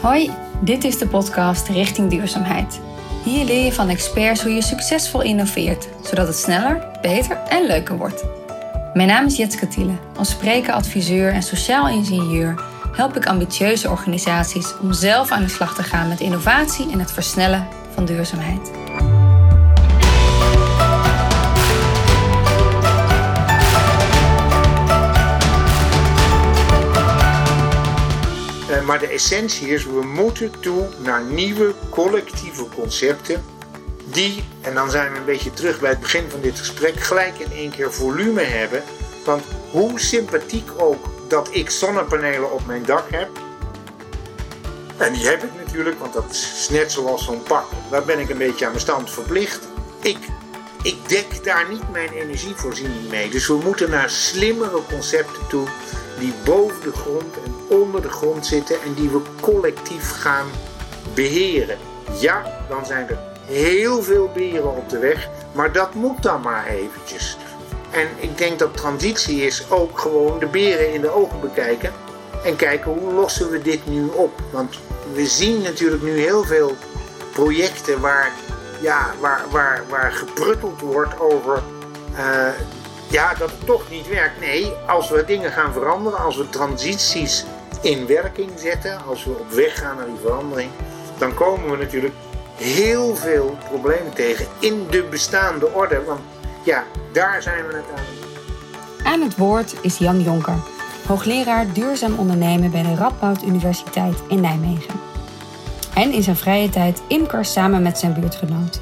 [0.00, 0.30] Hoi,
[0.60, 2.80] dit is de podcast Richting Duurzaamheid.
[3.24, 7.96] Hier leer je van experts hoe je succesvol innoveert, zodat het sneller, beter en leuker
[7.96, 8.24] wordt.
[8.94, 9.92] Mijn naam is Jetske Thiele.
[10.16, 15.74] Als spreker, adviseur en sociaal ingenieur help ik ambitieuze organisaties om zelf aan de slag
[15.74, 18.79] te gaan met innovatie en het versnellen van duurzaamheid.
[28.90, 33.44] Maar de essentie is, we moeten toe naar nieuwe collectieve concepten
[34.04, 37.38] die, en dan zijn we een beetje terug bij het begin van dit gesprek, gelijk
[37.38, 38.82] in één keer volume hebben.
[39.24, 43.28] Want hoe sympathiek ook dat ik zonnepanelen op mijn dak heb,
[44.96, 48.30] en die heb ik natuurlijk, want dat is net zoals zo'n pak, daar ben ik
[48.30, 49.68] een beetje aan mijn stand verplicht.
[50.00, 50.18] Ik,
[50.82, 53.30] ik dek daar niet mijn energievoorziening mee.
[53.30, 55.68] Dus we moeten naar slimmere concepten toe
[56.20, 60.46] die boven de grond en onder de grond zitten en die we collectief gaan
[61.14, 61.78] beheren.
[62.20, 66.66] Ja, dan zijn er heel veel beren op de weg, maar dat moet dan maar
[66.66, 67.36] eventjes.
[67.90, 71.92] En ik denk dat transitie is ook gewoon de beren in de ogen bekijken
[72.44, 74.32] en kijken hoe lossen we dit nu op.
[74.52, 74.78] Want
[75.12, 76.76] we zien natuurlijk nu heel veel
[77.32, 78.32] projecten waar,
[78.80, 81.62] ja, waar, waar, waar geprutteld wordt over
[82.12, 82.48] uh,
[83.10, 84.40] ja, dat het toch niet werkt.
[84.40, 87.44] Nee, als we dingen gaan veranderen, als we transities
[87.80, 90.70] in werking zetten, als we op weg gaan naar die verandering,
[91.18, 92.14] dan komen we natuurlijk
[92.56, 96.04] heel veel problemen tegen in de bestaande orde.
[96.04, 96.20] Want
[96.62, 99.12] ja, daar zijn we het aan.
[99.12, 100.58] Aan het woord is Jan Jonker,
[101.06, 104.94] hoogleraar duurzaam ondernemen bij de Radboud Universiteit in Nijmegen.
[105.94, 108.80] En in zijn vrije tijd imker samen met zijn buurtgenoot.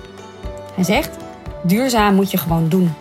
[0.74, 1.16] Hij zegt:
[1.62, 2.94] duurzaam moet je gewoon doen.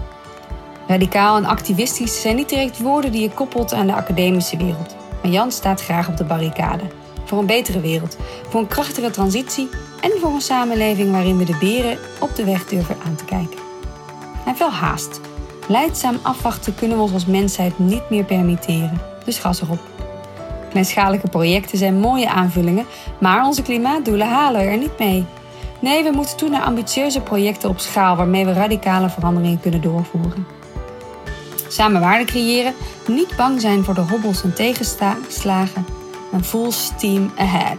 [0.88, 4.96] Radicaal en activistisch zijn niet direct woorden die je koppelt aan de academische wereld.
[5.22, 6.84] Maar Jan staat graag op de barricade.
[7.26, 8.18] Voor een betere wereld,
[8.50, 9.70] voor een krachtige transitie
[10.02, 13.60] en voor een samenleving waarin we de beren op de weg durven aan te kijken.
[14.46, 15.22] Heeft wel haast.
[15.68, 19.02] Leidzaam afwachten kunnen we ons als mensheid niet meer permitteren.
[19.26, 19.80] Dus gas erop.
[20.70, 22.86] Kleinschalige projecten zijn mooie aanvullingen,
[23.20, 25.26] maar onze klimaatdoelen halen er niet mee.
[25.80, 30.57] Nee, we moeten toe naar ambitieuze projecten op schaal waarmee we radicale veranderingen kunnen doorvoeren.
[31.68, 32.74] Samen waarde creëren,
[33.08, 35.86] niet bang zijn voor de hobbels en tegenslagen,
[36.32, 37.78] en full steam ahead.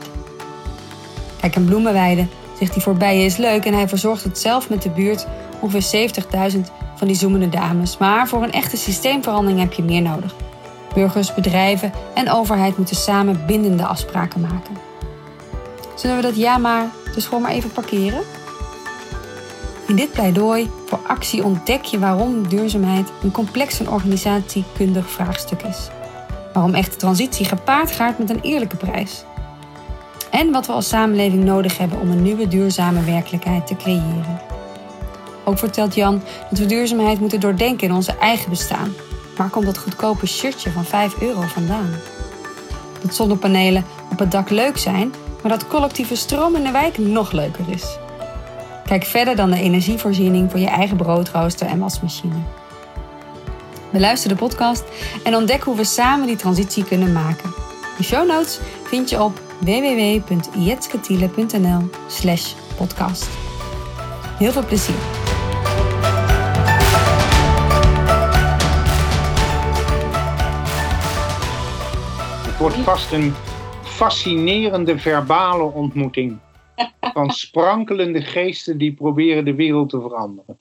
[1.40, 2.26] Kijk, een bloemenweide,
[2.58, 5.26] zegt hij voorbij is leuk en hij verzorgt het zelf met de buurt
[5.60, 6.10] ongeveer
[6.52, 6.58] 70.000
[6.94, 7.98] van die zoemende dames.
[7.98, 10.34] Maar voor een echte systeemverandering heb je meer nodig.
[10.94, 14.76] Burgers, bedrijven en overheid moeten samen bindende afspraken maken.
[15.94, 18.22] Zullen we dat ja maar dus gewoon maar even parkeren?
[19.88, 25.88] In dit pleidooi voor actie ontdek je waarom duurzaamheid een complex en organisatiekundig vraagstuk is.
[26.52, 29.24] Waarom echte transitie gepaard gaat met een eerlijke prijs.
[30.30, 34.40] En wat we als samenleving nodig hebben om een nieuwe duurzame werkelijkheid te creëren.
[35.44, 38.92] Ook vertelt Jan dat we duurzaamheid moeten doordenken in onze eigen bestaan.
[39.36, 41.90] Waar komt dat goedkope shirtje van 5 euro vandaan?
[43.02, 47.32] Dat zonnepanelen op het dak leuk zijn, maar dat collectieve stroom in de wijk nog
[47.32, 47.98] leuker is.
[48.88, 52.34] Kijk verder dan de energievoorziening voor je eigen broodrooster en wasmachine.
[53.90, 54.84] Beluister de podcast
[55.24, 57.54] en ontdek hoe we samen die transitie kunnen maken.
[57.96, 63.28] De show notes vind je op www.jetsketiele.nl slash podcast.
[64.38, 64.94] Heel veel plezier!
[72.46, 73.34] Het wordt vast een
[73.82, 76.38] fascinerende verbale ontmoeting
[77.12, 80.58] van sprankelende geesten die proberen de wereld te veranderen.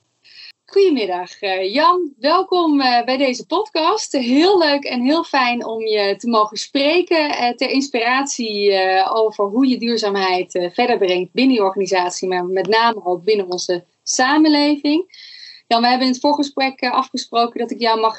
[0.70, 4.12] Goedemiddag eh, Jan, welkom eh, bij deze podcast.
[4.12, 8.72] Heel leuk en heel fijn om je te mogen spreken eh, ter inspiratie
[9.10, 13.84] over hoe je duurzaamheid verder brengt binnen je organisatie, maar met name ook binnen onze
[14.02, 15.26] samenleving.
[15.66, 18.16] Jan, we hebben in het voorgesprek afgesproken dat ik jou mag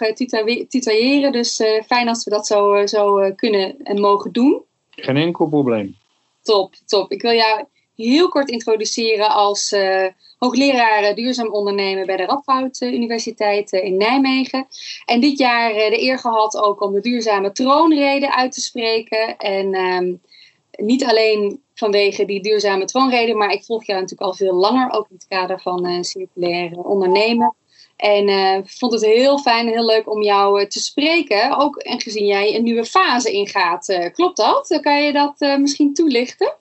[0.68, 4.64] tutoyeren, dus fijn als we dat zo, zo kunnen en mogen doen.
[4.90, 5.96] Geen enkel probleem.
[6.42, 7.12] Top, top.
[7.12, 7.66] Ik wil jou
[8.06, 10.06] heel kort introduceren als uh,
[10.38, 14.68] hoogleraar duurzaam ondernemen bij de Radboud Universiteit in Nijmegen.
[15.06, 19.38] En dit jaar de eer gehad ook om de duurzame troonrede uit te spreken.
[19.38, 20.14] En ehm,
[20.72, 25.08] niet alleen vanwege die duurzame troonrede, maar ik volg jou natuurlijk al veel langer, ook
[25.10, 27.56] in het kader van uh, circulair ondernemen.
[27.96, 31.58] En vond het heel fijn en heel leuk om jou te spreken.
[31.58, 34.12] Ook en gezien jij een nieuwe fase ingaat.
[34.14, 34.80] klopt dat?
[34.82, 36.58] Kan je dat misschien toelichten?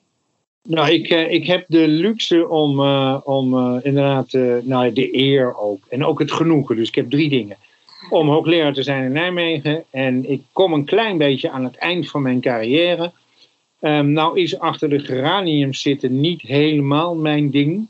[0.62, 4.32] Nou, ik, eh, ik heb de luxe om, uh, om uh, inderdaad,
[4.62, 5.86] nou, de eer ook.
[5.88, 6.76] En ook het genoegen.
[6.76, 7.56] Dus ik heb drie dingen.
[8.10, 9.84] Om hoogleraar te zijn in Nijmegen.
[9.90, 13.12] En ik kom een klein beetje aan het eind van mijn carrière.
[13.80, 17.88] Um, nou is achter de geraniums zitten niet helemaal mijn ding.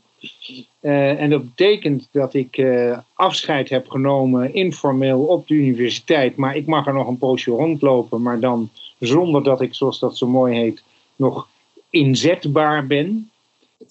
[0.81, 2.65] En dat betekent dat ik
[3.13, 6.35] afscheid heb genomen informeel op de universiteit.
[6.35, 8.69] Maar ik mag er nog een poosje rondlopen, maar dan
[8.99, 10.83] zonder dat ik, zoals dat zo mooi heet,
[11.15, 11.47] nog
[11.89, 13.31] inzetbaar ben.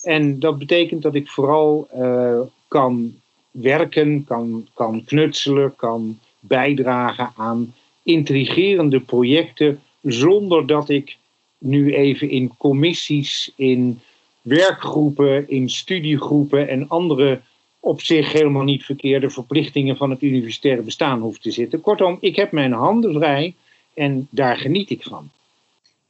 [0.03, 3.15] En dat betekent dat ik vooral uh, kan
[3.51, 11.17] werken, kan, kan knutselen, kan bijdragen aan intrigerende projecten zonder dat ik
[11.59, 14.01] nu even in commissies, in
[14.43, 17.41] werkgroepen, in studiegroepen en andere
[17.81, 21.81] op zich helemaal niet verkeerde verplichtingen van het universitaire bestaan hoef te zitten.
[21.81, 23.55] Kortom, ik heb mijn handen vrij
[23.95, 25.31] en daar geniet ik van.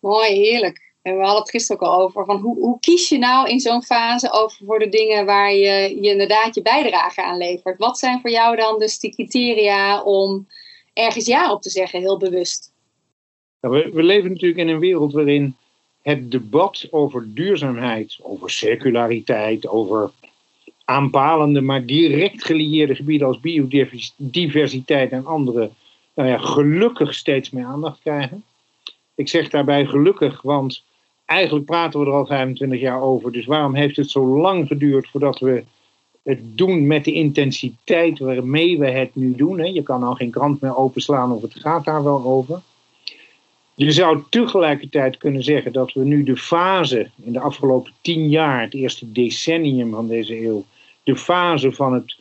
[0.00, 0.87] Mooi, heerlijk.
[1.02, 2.24] En we hadden het gisteren ook al over.
[2.24, 5.98] Van hoe, hoe kies je nou in zo'n fase over voor de dingen waar je,
[6.00, 7.78] je inderdaad je bijdrage aan levert?
[7.78, 10.46] Wat zijn voor jou dan dus die criteria om
[10.92, 12.72] ergens ja op te zeggen, heel bewust?
[13.60, 15.56] we, we leven natuurlijk in een wereld waarin
[16.02, 20.10] het debat over duurzaamheid, over circulariteit, over
[20.84, 25.70] aanpalende, maar direct gelieerde gebieden als biodiversiteit en andere,
[26.14, 28.44] nou ja, gelukkig steeds meer aandacht krijgen.
[29.14, 30.84] Ik zeg daarbij gelukkig, want
[31.28, 33.32] eigenlijk praten we er al 25 jaar over.
[33.32, 35.64] Dus waarom heeft het zo lang geduurd voordat we
[36.22, 39.58] het doen met de intensiteit waarmee we het nu doen?
[39.58, 39.64] Hè?
[39.64, 42.60] Je kan al geen krant meer openslaan of het gaat daar wel over.
[43.74, 48.60] Je zou tegelijkertijd kunnen zeggen dat we nu de fase in de afgelopen tien jaar,
[48.60, 50.64] het eerste decennium van deze eeuw,
[51.02, 52.16] de fase van het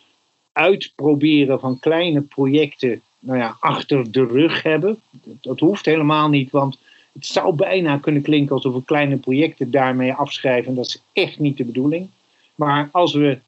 [0.52, 5.00] uitproberen van kleine projecten nou ja, achter de rug hebben.
[5.42, 6.78] Dat hoeft helemaal niet, want
[7.18, 10.76] het zou bijna kunnen klinken alsof we kleine projecten daarmee afschrijven.
[10.76, 12.10] Dat is echt niet de bedoeling.
[12.56, 13.40] Maar als we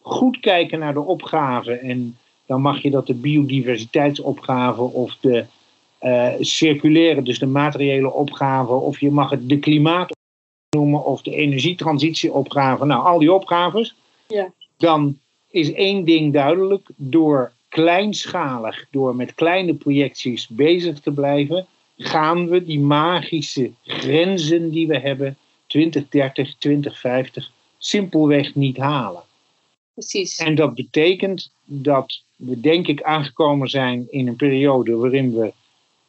[0.00, 5.44] goed kijken naar de opgave, en dan mag je dat de biodiversiteitsopgave of de
[6.02, 10.16] uh, circulaire, dus de materiële opgave, of je mag het de klimaat
[10.70, 13.94] noemen, of de energietransitieopgave, nou al die opgaves,
[14.26, 14.52] ja.
[14.76, 15.18] dan
[15.50, 21.66] is één ding duidelijk, door kleinschalig, door met kleine projecties bezig te blijven,
[21.98, 25.36] gaan we die magische grenzen die we hebben,
[25.66, 29.22] 2030, 2050, simpelweg niet halen.
[29.94, 30.38] Precies.
[30.38, 35.52] En dat betekent dat we denk ik aangekomen zijn in een periode waarin we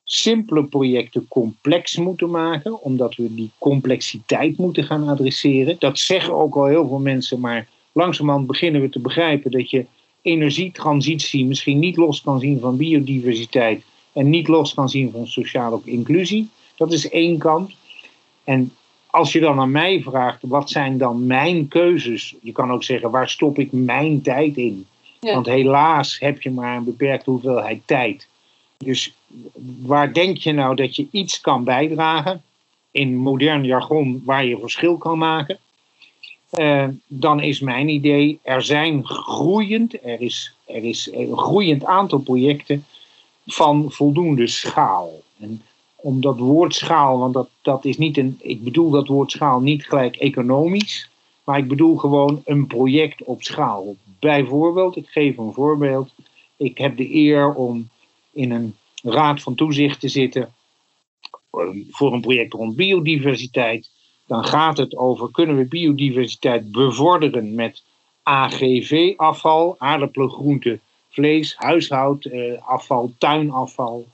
[0.04, 5.76] simpele projecten complex moeten maken, omdat we die complexiteit moeten gaan adresseren.
[5.80, 9.86] Dat zeggen ook al heel veel mensen, maar langzamerhand beginnen we te begrijpen dat je
[10.22, 13.84] energietransitie misschien niet los kan zien van biodiversiteit
[14.14, 16.50] en niet los kan zien van sociale inclusie.
[16.76, 17.72] Dat is één kant.
[18.44, 18.74] En
[19.10, 22.36] als je dan aan mij vraagt, wat zijn dan mijn keuzes?
[22.42, 24.86] Je kan ook zeggen, waar stop ik mijn tijd in?
[25.20, 28.28] Want helaas heb je maar een beperkte hoeveelheid tijd.
[28.78, 29.14] Dus
[29.80, 32.44] waar denk je nou dat je iets kan bijdragen,
[32.92, 35.60] in modern jargon waar je verschil kan maken,
[36.54, 42.20] uh, dan is mijn idee, er zijn groeiend, er is, er is een groeiend aantal
[42.20, 42.86] projecten
[43.52, 45.22] van voldoende schaal.
[45.40, 45.62] En
[45.96, 49.60] om dat woord schaal, want dat, dat is niet een, ik bedoel dat woord schaal
[49.60, 51.10] niet gelijk economisch,
[51.44, 53.96] maar ik bedoel gewoon een project op schaal.
[54.20, 56.10] Bijvoorbeeld, ik geef een voorbeeld,
[56.58, 57.90] ik heb de eer om
[58.32, 60.54] in een raad van toezicht te zitten
[61.52, 63.90] ehm, voor een project rond biodiversiteit,
[64.28, 67.84] dan gaat het over kunnen we biodiversiteit bevorderen met
[68.24, 74.08] AGV-afval, aardappelen, groenten, vlees, huishoudafval, tuinafval.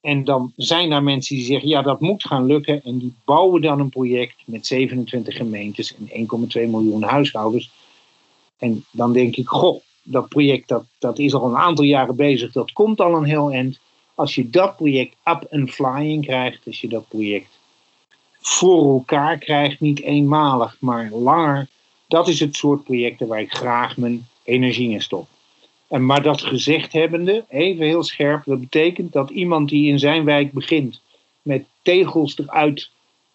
[0.00, 3.62] En dan zijn er mensen die zeggen, ja dat moet gaan lukken en die bouwen
[3.62, 7.70] dan een project met 27 gemeentes en 1,2 miljoen huishoudens.
[8.58, 12.52] En dan denk ik, goh, dat project dat, dat is al een aantal jaren bezig,
[12.52, 13.78] dat komt al een heel eind.
[14.14, 17.58] Als je dat project up and flying krijgt, als je dat project
[18.40, 21.68] voor elkaar krijgt, niet eenmalig, maar langer,
[22.08, 25.28] dat is het soort projecten waar ik graag mijn energie in stop.
[25.90, 30.24] En maar dat gezegd hebbende, even heel scherp, dat betekent dat iemand die in zijn
[30.24, 31.00] wijk begint
[31.42, 32.90] met tegels eruit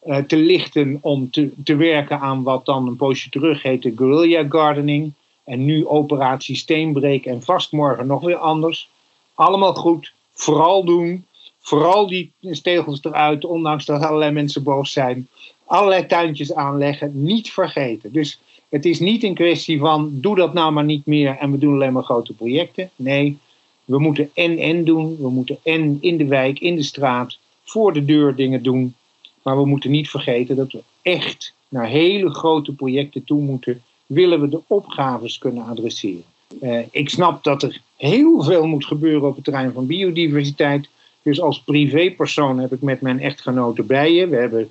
[0.05, 4.45] uh, te lichten om te, te werken aan wat dan een poosje terug heette guerrilla
[4.50, 5.13] gardening,
[5.45, 8.89] en nu operatie Steenbreek en vast morgen nog weer anders.
[9.33, 10.13] Allemaal goed.
[10.33, 11.25] Vooral doen.
[11.59, 15.27] Vooral die stegels eruit, ondanks dat allerlei mensen boos zijn.
[15.65, 17.24] Allerlei tuintjes aanleggen.
[17.24, 18.12] Niet vergeten.
[18.12, 18.39] Dus
[18.75, 21.74] het is niet een kwestie van doe dat nou maar niet meer en we doen
[21.74, 22.89] alleen maar grote projecten.
[22.96, 23.38] Nee,
[23.86, 25.17] we moeten en-en doen.
[25.20, 28.96] We moeten en in de wijk, in de straat, voor de deur dingen doen.
[29.41, 34.41] Maar we moeten niet vergeten dat we echt naar hele grote projecten toe moeten willen
[34.41, 36.24] we de opgaves kunnen adresseren.
[36.62, 40.89] Uh, ik snap dat er heel veel moet gebeuren op het terrein van biodiversiteit.
[41.22, 44.29] Dus als privépersoon heb ik met mijn echtgenote bijen.
[44.29, 44.70] We hebben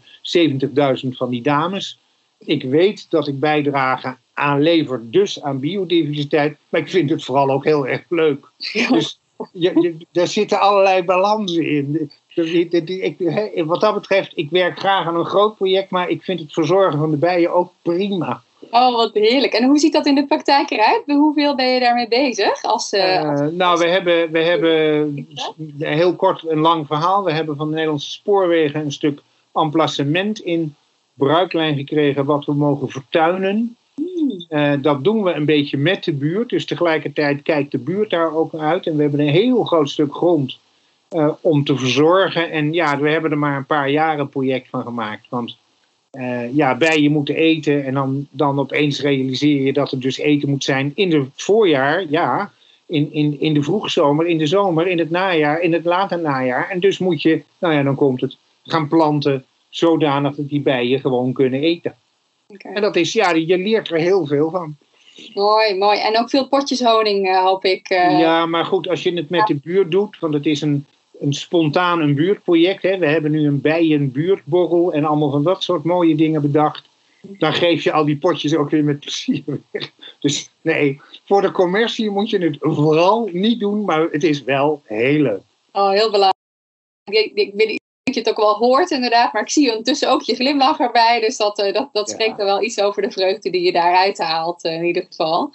[1.04, 1.98] 70.000 van die dames.
[2.44, 6.56] Ik weet dat ik bijdrage aan lever, dus aan biodiversiteit.
[6.68, 8.46] Maar ik vind het vooral ook heel erg leuk.
[8.88, 9.18] Dus
[9.52, 12.10] je, je, daar zitten allerlei balansen in.
[12.34, 16.52] Ik, wat dat betreft, ik werk graag aan een groot project, maar ik vind het
[16.52, 18.42] verzorgen van de bijen ook prima.
[18.70, 19.52] Oh, wat heerlijk.
[19.52, 21.02] En hoe ziet dat in de praktijk eruit?
[21.06, 22.62] Hoeveel ben je daarmee bezig?
[22.62, 23.40] Als, uh, als...
[23.52, 25.28] nou, we hebben, we hebben
[25.78, 27.24] heel kort een lang verhaal.
[27.24, 29.20] We hebben van de Nederlandse spoorwegen een stuk
[29.52, 30.74] emplacement in
[31.14, 33.76] bruiklijn gekregen wat we mogen vertuinen.
[34.48, 36.48] Uh, dat doen we een beetje met de buurt.
[36.48, 38.86] Dus tegelijkertijd kijkt de buurt daar ook uit.
[38.86, 40.58] En we hebben een heel groot stuk grond
[41.10, 42.50] uh, om te verzorgen.
[42.50, 45.26] En ja, we hebben er maar een paar jaren project van gemaakt.
[45.28, 45.56] Want
[46.12, 47.84] uh, ja, bijen moeten eten.
[47.84, 52.04] En dan, dan opeens realiseer je dat er dus eten moet zijn in het voorjaar.
[52.08, 52.52] Ja,
[52.86, 56.68] in, in, in de vroegzomer, in de zomer, in het najaar, in het late najaar.
[56.70, 59.44] En dus moet je, nou ja, dan komt het, gaan planten
[59.76, 61.94] zodanig dat die bijen gewoon kunnen eten.
[62.46, 62.72] Okay.
[62.72, 64.76] En dat is, ja, je leert er heel veel van.
[65.34, 65.98] Mooi, mooi.
[65.98, 67.90] En ook veel potjes honing, uh, hoop ik.
[67.90, 68.18] Uh...
[68.18, 70.86] Ja, maar goed, als je het met de buurt doet, want het is een,
[71.20, 72.82] een spontaan een buurtproject.
[72.82, 72.98] Hè.
[72.98, 76.88] We hebben nu een bijenbuurtborrel en allemaal van dat soort mooie dingen bedacht.
[77.20, 79.90] Dan geef je al die potjes ook weer met plezier weg.
[80.20, 84.82] Dus nee, voor de commercie moet je het vooral niet doen, maar het is wel
[84.84, 85.42] heel leuk.
[85.72, 86.34] Oh, heel belangrijk.
[87.04, 87.78] Ik, ik ben
[88.14, 91.20] dat je het ook wel hoort inderdaad, maar ik zie ondertussen ook je glimlach erbij.
[91.20, 94.18] Dus dat, uh, dat, dat spreekt er wel iets over de vreugde die je daaruit
[94.18, 95.52] haalt uh, in ieder geval.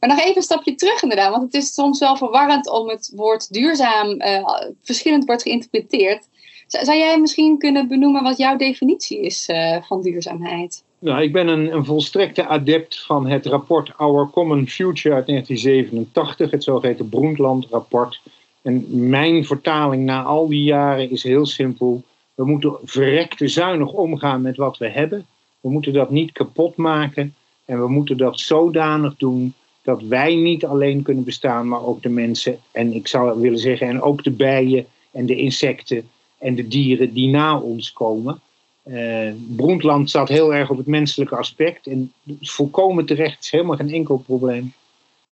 [0.00, 3.12] Maar nog even een stapje terug inderdaad, want het is soms wel verwarrend om het
[3.14, 6.28] woord duurzaam uh, verschillend wordt geïnterpreteerd.
[6.66, 9.48] Zou jij misschien kunnen benoemen wat jouw definitie is
[9.82, 10.82] van duurzaamheid?
[10.98, 16.50] Nou, ik ben een, een, volstrekte adept van het rapport Our Common Future uit 1987,
[16.50, 18.20] het zogeheten Broendland-rapport.
[18.62, 22.02] En mijn vertaling na al die jaren is heel simpel.
[22.34, 25.26] We moeten verrekte zuinig omgaan met wat we hebben.
[25.60, 27.34] We moeten dat niet kapot maken.
[27.64, 32.08] En we moeten dat zodanig doen dat wij niet alleen kunnen bestaan, maar ook de
[32.08, 32.58] mensen.
[32.70, 37.12] En ik zou willen zeggen, en ook de bijen en de insecten en de dieren
[37.12, 38.40] die na ons komen.
[38.84, 41.86] Uh, Broendland staat heel erg op het menselijke aspect.
[41.86, 44.72] En volkomen terecht, is helemaal geen enkel probleem.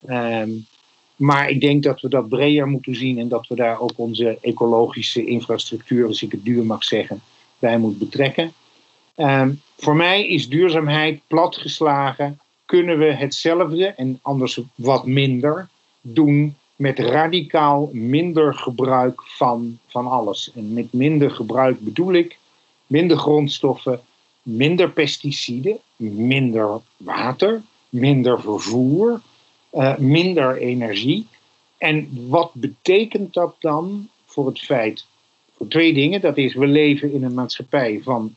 [0.08, 0.42] Uh,
[1.16, 4.38] maar ik denk dat we dat breder moeten zien en dat we daar ook onze
[4.40, 7.22] ecologische infrastructuur, als ik het duur mag zeggen,
[7.58, 8.52] bij moeten betrekken.
[9.16, 12.40] Um, voor mij is duurzaamheid platgeslagen.
[12.64, 15.68] Kunnen we hetzelfde en anders wat minder
[16.00, 20.50] doen met radicaal minder gebruik van, van alles.
[20.54, 22.38] En met minder gebruik bedoel ik
[22.86, 24.00] minder grondstoffen,
[24.42, 29.20] minder pesticiden, minder water, minder vervoer,
[29.76, 31.26] uh, minder energie.
[31.78, 35.06] En wat betekent dat dan voor het feit?
[35.56, 36.20] Voor twee dingen.
[36.20, 38.34] Dat is, we leven in een maatschappij van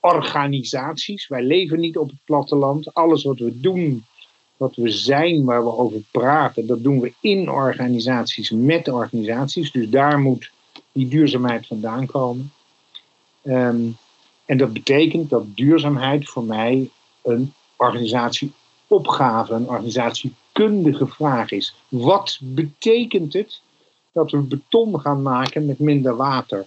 [0.00, 1.28] organisaties.
[1.28, 2.94] Wij leven niet op het platteland.
[2.94, 4.04] Alles wat we doen,
[4.56, 9.70] wat we zijn, waar we over praten, dat doen we in organisaties, met organisaties.
[9.70, 10.50] Dus daar moet
[10.92, 12.52] die duurzaamheid vandaan komen.
[13.44, 13.96] Um,
[14.44, 16.90] en dat betekent dat duurzaamheid voor mij
[17.22, 18.52] een organisatie
[18.92, 21.74] opgave, een organisatiekundige vraag is.
[21.88, 23.60] Wat betekent het
[24.12, 26.66] dat we beton gaan maken met minder water?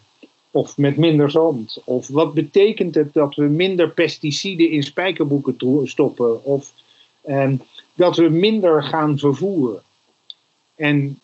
[0.52, 1.82] Of met minder zand?
[1.84, 6.44] Of wat betekent het dat we minder pesticiden in spijkerboeken stoppen?
[6.44, 6.74] Of
[7.22, 7.52] eh,
[7.94, 9.82] dat we minder gaan vervoeren?
[10.76, 11.20] En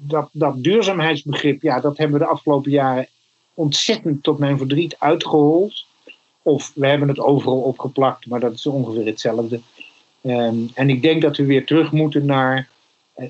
[0.00, 3.08] dat, dat duurzaamheidsbegrip, ja, dat hebben we de afgelopen jaren
[3.54, 5.86] ontzettend tot mijn verdriet uitgehold.
[6.46, 9.60] Of we hebben het overal opgeplakt, maar dat is ongeveer hetzelfde.
[10.22, 12.68] Um, en ik denk dat we weer terug moeten naar.
[13.14, 13.28] Eh,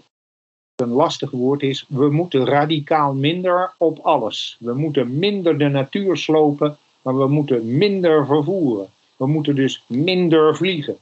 [0.76, 1.85] een lastig woord is.
[1.88, 4.56] We moeten radicaal minder op alles.
[4.61, 8.88] We moeten minder de natuur slopen, maar we moeten minder vervoeren.
[9.16, 10.96] We moeten dus minder vliegen.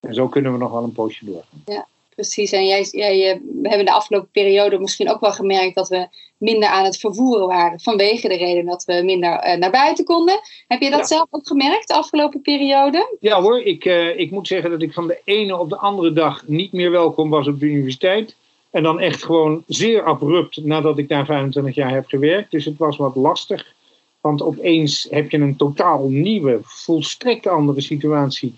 [0.00, 1.62] En zo kunnen we nog wel een poosje doorgaan.
[1.64, 2.52] Ja precies.
[2.52, 6.08] En jij, jij, eh, we hebben de afgelopen periode misschien ook wel gemerkt dat we
[6.38, 7.80] minder aan het vervoeren waren.
[7.80, 10.40] Vanwege de reden dat we minder uh, naar buiten konden.
[10.68, 13.16] Heb je dat zelf ook gemerkt de afgelopen periode?
[13.20, 16.12] Ja hoor, ik, uh, ik moet zeggen dat ik van de ene op de andere
[16.12, 18.36] dag niet meer welkom was op de universiteit.
[18.70, 22.50] En dan echt gewoon zeer abrupt nadat ik daar 25 jaar heb gewerkt.
[22.50, 23.74] Dus het was wat lastig.
[24.20, 28.54] Want opeens heb je een totaal nieuwe, volstrekt andere situatie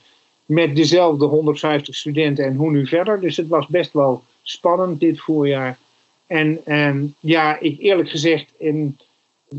[0.47, 3.21] met dezelfde 150 studenten en hoe nu verder.
[3.21, 5.79] Dus het was best wel spannend dit voorjaar.
[6.29, 8.99] En, en ja, ik, eerlijk gezegd, en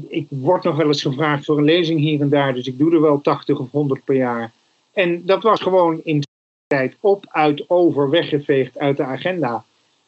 [0.08, 2.94] ik word nog wel eens gevraagd voor een lezing hier en daar, dus ik doe
[2.94, 4.52] er wel 80 of 100 per jaar.
[4.94, 6.24] En dat was gewoon in
[6.68, 9.64] tijd op, uit, over, weggeveegd uit de agenda.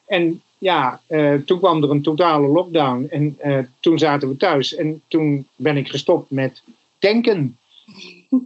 [0.05, 4.75] En ja, eh, toen kwam er een totale lockdown en eh, toen zaten we thuis.
[4.75, 6.61] En toen ben ik gestopt met
[6.99, 7.57] denken.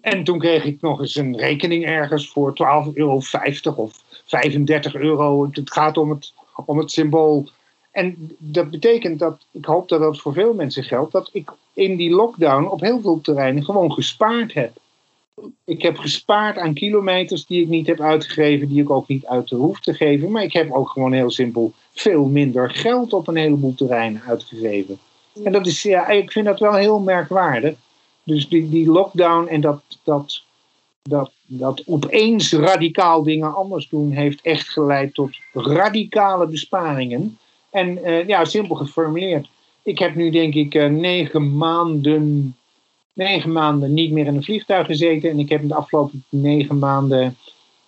[0.01, 2.53] En toen kreeg ik nog eens een rekening ergens voor
[2.87, 3.27] 12,50 euro of
[4.25, 5.49] 35 euro.
[5.51, 6.33] Het gaat om het,
[6.65, 7.49] om het symbool.
[7.95, 11.95] En dat betekent dat, ik hoop dat dat voor veel mensen geldt, dat ik in
[11.95, 14.71] die lockdown op heel veel terreinen gewoon gespaard heb.
[15.63, 19.49] Ik heb gespaard aan kilometers die ik niet heb uitgegeven, die ik ook niet uit
[19.49, 20.31] hoef te geven.
[20.31, 24.99] Maar ik heb ook gewoon heel simpel veel minder geld op een heleboel terreinen uitgegeven.
[25.43, 27.75] En dat is, ja, ik vind dat wel heel merkwaardig.
[28.23, 30.43] Dus die, die lockdown en dat, dat,
[31.01, 37.37] dat, dat opeens radicaal dingen anders doen, heeft echt geleid tot radicale besparingen.
[37.75, 39.47] En uh, ja, simpel geformuleerd.
[39.83, 42.55] Ik heb nu denk ik uh, negen maanden
[43.13, 45.29] negen maanden niet meer in een vliegtuig gezeten.
[45.29, 47.37] En ik heb in de afgelopen negen maanden.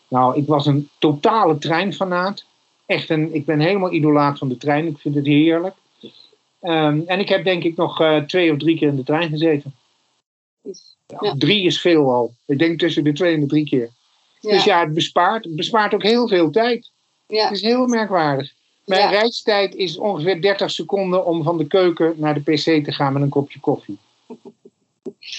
[0.07, 2.45] Nou, ik was een totale treinfanaat.
[2.85, 4.87] Echt een, ik ben helemaal idolaat van de trein.
[4.87, 5.75] Ik vind het heerlijk.
[6.61, 9.29] Um, en ik heb denk ik nog uh, twee of drie keer in de trein
[9.29, 9.73] gezeten.
[11.21, 12.33] Ja, Drie is veel al.
[12.45, 13.89] Ik denk tussen de twee en de drie keer.
[14.39, 14.51] Ja.
[14.51, 16.91] Dus ja, het bespaart, het bespaart ook heel veel tijd.
[17.27, 17.43] Ja.
[17.43, 18.53] Het is heel merkwaardig.
[18.87, 23.13] Mijn reistijd is ongeveer 30 seconden om van de keuken naar de pc te gaan
[23.13, 23.97] met een kopje koffie.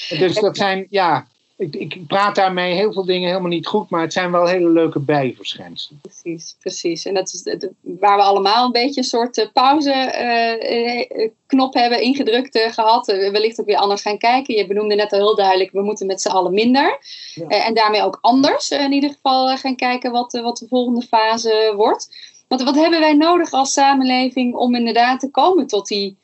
[0.09, 1.27] Dus dat zijn, ja,
[1.57, 4.69] ik, ik praat daarmee heel veel dingen helemaal niet goed, maar het zijn wel hele
[4.69, 6.01] leuke bijverschijnselen.
[6.01, 7.05] Precies, precies.
[7.05, 12.59] En dat is waar we allemaal een beetje een soort uh, pauzeknop uh, hebben ingedrukt
[12.59, 13.07] gehad.
[13.07, 14.57] wellicht ook weer anders gaan kijken.
[14.57, 16.99] Je benoemde net al heel duidelijk, we moeten met z'n allen minder.
[17.35, 17.47] Ja.
[17.47, 22.37] en daarmee ook anders in ieder geval gaan kijken wat, wat de volgende fase wordt.
[22.49, 26.17] Want wat hebben wij nodig als samenleving om inderdaad te komen tot die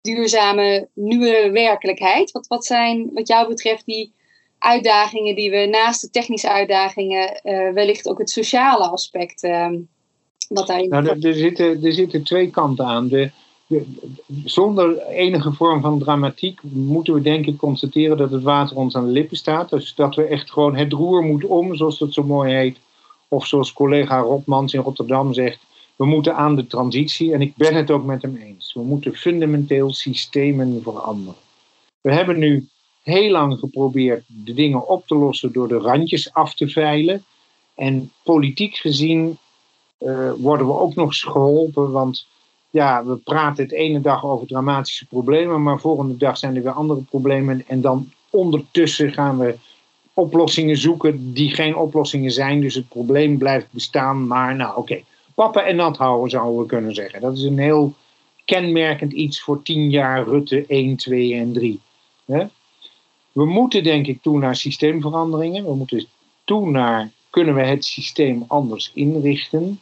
[0.00, 2.30] duurzame nieuwe werkelijkheid?
[2.30, 4.12] Wat, wat zijn wat jou betreft die
[4.58, 9.68] uitdagingen die we naast de technische uitdagingen uh, wellicht ook het sociale aspect uh,
[10.48, 13.08] wat daarin nou, er, er, zitten, er zitten twee kanten aan.
[13.08, 13.30] De,
[13.66, 13.84] de,
[14.44, 19.06] zonder enige vorm van dramatiek moeten we denk ik constateren dat het water ons aan
[19.06, 19.70] de lippen staat.
[19.70, 22.78] Dus dat we echt gewoon het roer moet om, zoals dat zo mooi heet.
[23.28, 25.58] Of zoals collega Rotmans in Rotterdam zegt,
[26.00, 29.14] we moeten aan de transitie, en ik ben het ook met hem eens, we moeten
[29.14, 31.34] fundamenteel systemen veranderen.
[32.00, 32.68] We hebben nu
[33.02, 37.24] heel lang geprobeerd de dingen op te lossen door de randjes af te veilen.
[37.74, 39.38] En politiek gezien
[39.98, 42.26] uh, worden we ook nog geholpen, want
[42.70, 46.72] ja, we praten het ene dag over dramatische problemen, maar volgende dag zijn er weer
[46.72, 47.64] andere problemen.
[47.66, 49.56] En dan ondertussen gaan we
[50.14, 52.60] oplossingen zoeken die geen oplossingen zijn.
[52.60, 55.02] Dus het probleem blijft bestaan, maar nou oké
[55.40, 57.20] pappen en nat houden, zouden we kunnen zeggen.
[57.20, 57.94] Dat is een heel
[58.44, 61.80] kenmerkend iets voor tien jaar Rutte 1, 2 en 3.
[63.32, 65.64] We moeten denk ik toe naar systeemveranderingen.
[65.64, 66.06] We moeten
[66.44, 69.80] toe naar, kunnen we het systeem anders inrichten?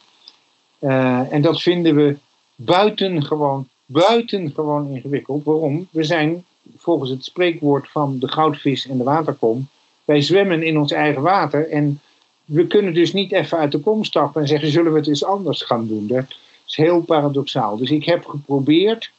[0.79, 2.17] Uh, en dat vinden we
[2.55, 5.43] buitengewoon, buitengewoon ingewikkeld.
[5.43, 5.87] Waarom?
[5.91, 6.45] We zijn
[6.77, 9.67] volgens het spreekwoord van de goudvis en de waterkom,
[10.05, 12.01] wij zwemmen in ons eigen water en
[12.49, 15.23] we kunnen dus niet even uit de kom stappen en zeggen: zullen we het eens
[15.23, 16.07] anders gaan doen?
[16.07, 16.25] Dat
[16.67, 17.77] is heel paradoxaal.
[17.77, 19.11] Dus ik heb geprobeerd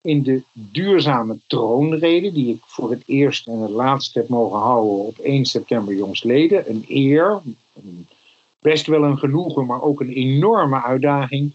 [0.00, 5.06] in de duurzame troonrede, die ik voor het eerst en het laatst heb mogen houden
[5.06, 7.40] op 1 september jongsleden, een eer,
[8.58, 11.52] best wel een genoegen, maar ook een enorme uitdaging,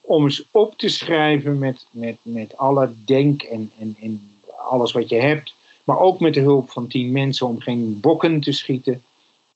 [0.00, 5.08] om eens op te schrijven met, met, met alle denk en, en, en alles wat
[5.08, 9.02] je hebt, maar ook met de hulp van tien mensen om geen bokken te schieten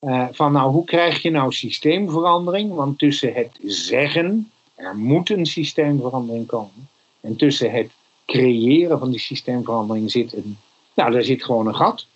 [0.00, 2.74] uh, van nou, hoe krijg je nou systeemverandering?
[2.74, 6.88] Want tussen het zeggen, er moet een systeemverandering komen,
[7.20, 7.90] en tussen het
[8.26, 10.56] creëren van die systeemverandering zit een,
[10.94, 12.06] nou, daar zit gewoon een gat.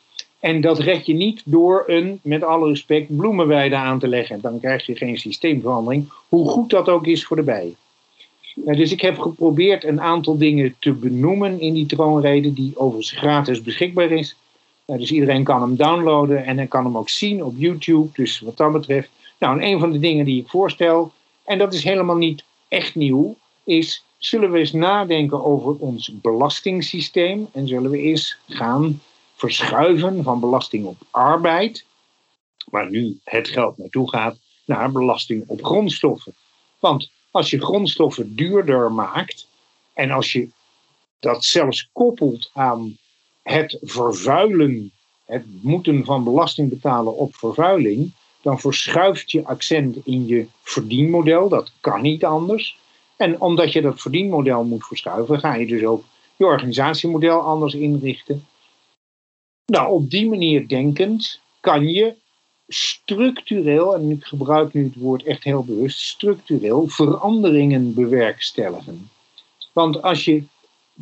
[0.41, 4.41] En dat red je niet door een, met alle respect, bloemenweide aan te leggen.
[4.41, 7.77] Dan krijg je geen systeemverandering, hoe goed dat ook is voor de bijen.
[8.55, 13.19] Uh, dus ik heb geprobeerd een aantal dingen te benoemen in die troonrede, die overigens
[13.19, 14.37] gratis beschikbaar is.
[14.91, 18.09] Eh, dus iedereen kan hem downloaden en hij kan hem ook zien op YouTube.
[18.13, 19.11] Dus wat dat betreft.
[19.39, 21.13] Nou, en een van de dingen die ik voorstel,
[21.45, 27.49] en dat is helemaal niet echt nieuw, is zullen we eens nadenken over ons belastingssysteem
[27.53, 29.03] en zullen we eens gaan
[29.35, 31.85] verschuiven van belasting op arbeid,
[32.65, 36.35] waar nu het geld naartoe gaat, naar belasting op grondstoffen.
[36.79, 39.47] Want als je grondstoffen duurder maakt
[39.93, 40.49] en als je
[41.21, 42.99] dat zelfs koppelt aan
[43.43, 44.93] het vervuilen,
[45.25, 51.49] het moeten van belasting betalen op vervuiling, dan verschuift je accent in je verdienmodel.
[51.49, 52.79] Dat kan niet anders.
[53.17, 56.05] En omdat je dat verdienmodel moet verschuiven, ga je dus ook
[56.37, 58.47] je organisatiemodel anders inrichten.
[59.67, 62.15] Nou, op die manier denkend kan je
[62.69, 69.11] structureel, en ik gebruik nu het woord echt heel bewust, structureel veranderingen bewerkstelligen.
[69.73, 70.43] Want als je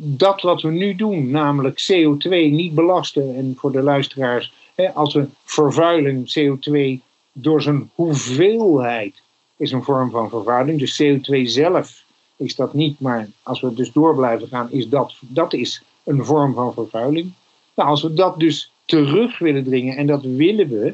[0.01, 5.13] dat wat we nu doen, namelijk CO2 niet belasten, en voor de luisteraars, hè, als
[5.13, 6.99] we vervuiling CO2
[7.31, 9.21] door zijn hoeveelheid
[9.57, 12.03] is een vorm van vervuiling, dus CO2 zelf
[12.35, 16.25] is dat niet, maar als we dus door blijven gaan, is dat, dat is een
[16.25, 17.31] vorm van vervuiling.
[17.75, 20.93] Nou, als we dat dus terug willen dringen, en dat willen we,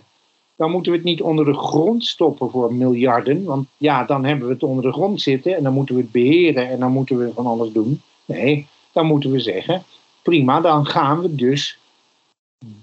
[0.56, 3.44] dan moeten we het niet onder de grond stoppen voor miljarden.
[3.44, 6.12] Want ja, dan hebben we het onder de grond zitten en dan moeten we het
[6.12, 8.02] beheren en dan moeten we van alles doen.
[8.26, 9.84] Nee, dan moeten we zeggen,
[10.21, 11.77] prima, dan gaan we dus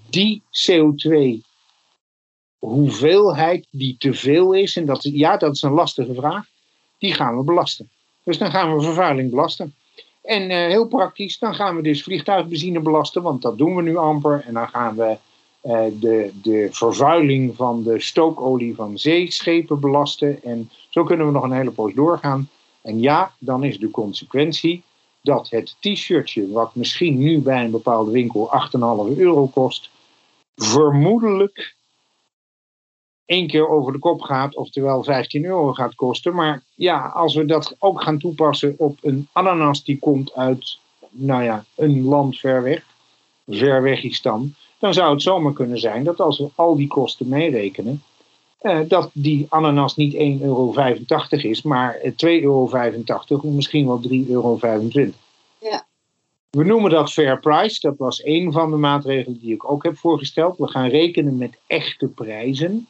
[0.09, 1.41] die CO2
[2.57, 6.45] hoeveelheid die te veel is, en dat, ja, dat is een lastige vraag,
[6.97, 7.89] die gaan we belasten.
[8.23, 9.75] Dus dan gaan we vervuiling belasten.
[10.21, 13.97] En uh, heel praktisch, dan gaan we dus vliegtuigbenzine belasten, want dat doen we nu
[13.97, 14.43] amper.
[14.45, 15.17] En dan gaan we
[15.63, 20.43] uh, de, de vervuiling van de stookolie van zeeschepen belasten.
[20.43, 22.49] En zo kunnen we nog een hele poos doorgaan.
[22.81, 24.83] En ja, dan is de consequentie
[25.23, 28.49] dat het t-shirtje, wat misschien nu bij een bepaalde winkel
[29.11, 29.89] 8,5 euro kost,
[30.55, 31.75] vermoedelijk
[33.25, 36.35] één keer over de kop gaat, oftewel 15 euro gaat kosten.
[36.35, 41.43] Maar ja, als we dat ook gaan toepassen op een ananas die komt uit, nou
[41.43, 42.85] ja, een land ver weg,
[43.47, 48.03] ver wegistan, dan zou het zomaar kunnen zijn dat als we al die kosten meerekenen,
[48.63, 50.73] eh, dat die ananas niet 1,85 euro
[51.29, 52.69] is, maar 2,85 euro
[53.27, 54.59] of misschien wel 3,25 euro.
[55.59, 55.85] Ja.
[56.49, 57.79] We noemen dat fair price.
[57.79, 60.57] Dat was een van de maatregelen die ik ook heb voorgesteld.
[60.57, 62.87] We gaan rekenen met echte prijzen.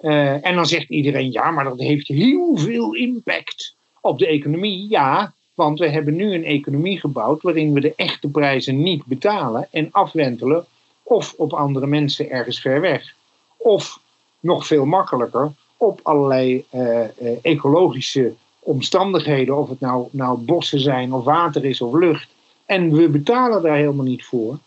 [0.00, 4.88] Uh, en dan zegt iedereen, ja, maar dat heeft heel veel impact op de economie.
[4.88, 9.68] Ja, want we hebben nu een economie gebouwd waarin we de echte prijzen niet betalen
[9.70, 10.66] en afwentelen
[11.02, 13.14] of op andere mensen ergens ver weg.
[13.56, 14.00] Of
[14.40, 21.12] nog veel makkelijker op allerlei uh, uh, ecologische omstandigheden, of het nou, nou bossen zijn
[21.12, 22.28] of water is of lucht.
[22.66, 24.58] En we betalen daar helemaal niet voor.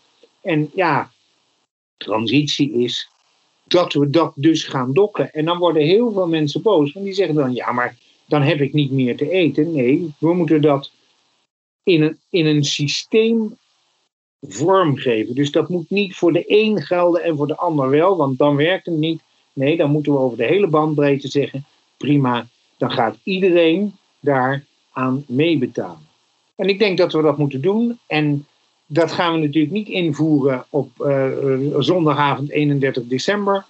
[0.42, 1.10] En ja,
[1.96, 3.08] transitie is
[3.64, 5.30] dat we dat dus gaan dokken.
[5.30, 8.60] En dan worden heel veel mensen boos, want die zeggen dan: ja, maar dan heb
[8.60, 9.72] ik niet meer te eten.
[9.72, 10.90] Nee, we moeten dat
[11.82, 13.56] in een, in een systeem
[14.40, 15.34] vormgeven.
[15.34, 18.56] Dus dat moet niet voor de een gelden en voor de ander wel, want dan
[18.56, 19.22] werkt het niet.
[19.54, 21.64] Nee, dan moeten we over de hele bandbreedte zeggen:
[21.96, 26.06] prima, dan gaat iedereen daar aan meebetalen.
[26.56, 27.98] En ik denk dat we dat moeten doen.
[28.06, 28.46] En
[28.86, 31.28] dat gaan we natuurlijk niet invoeren op uh,
[31.78, 33.64] zondagavond 31 december.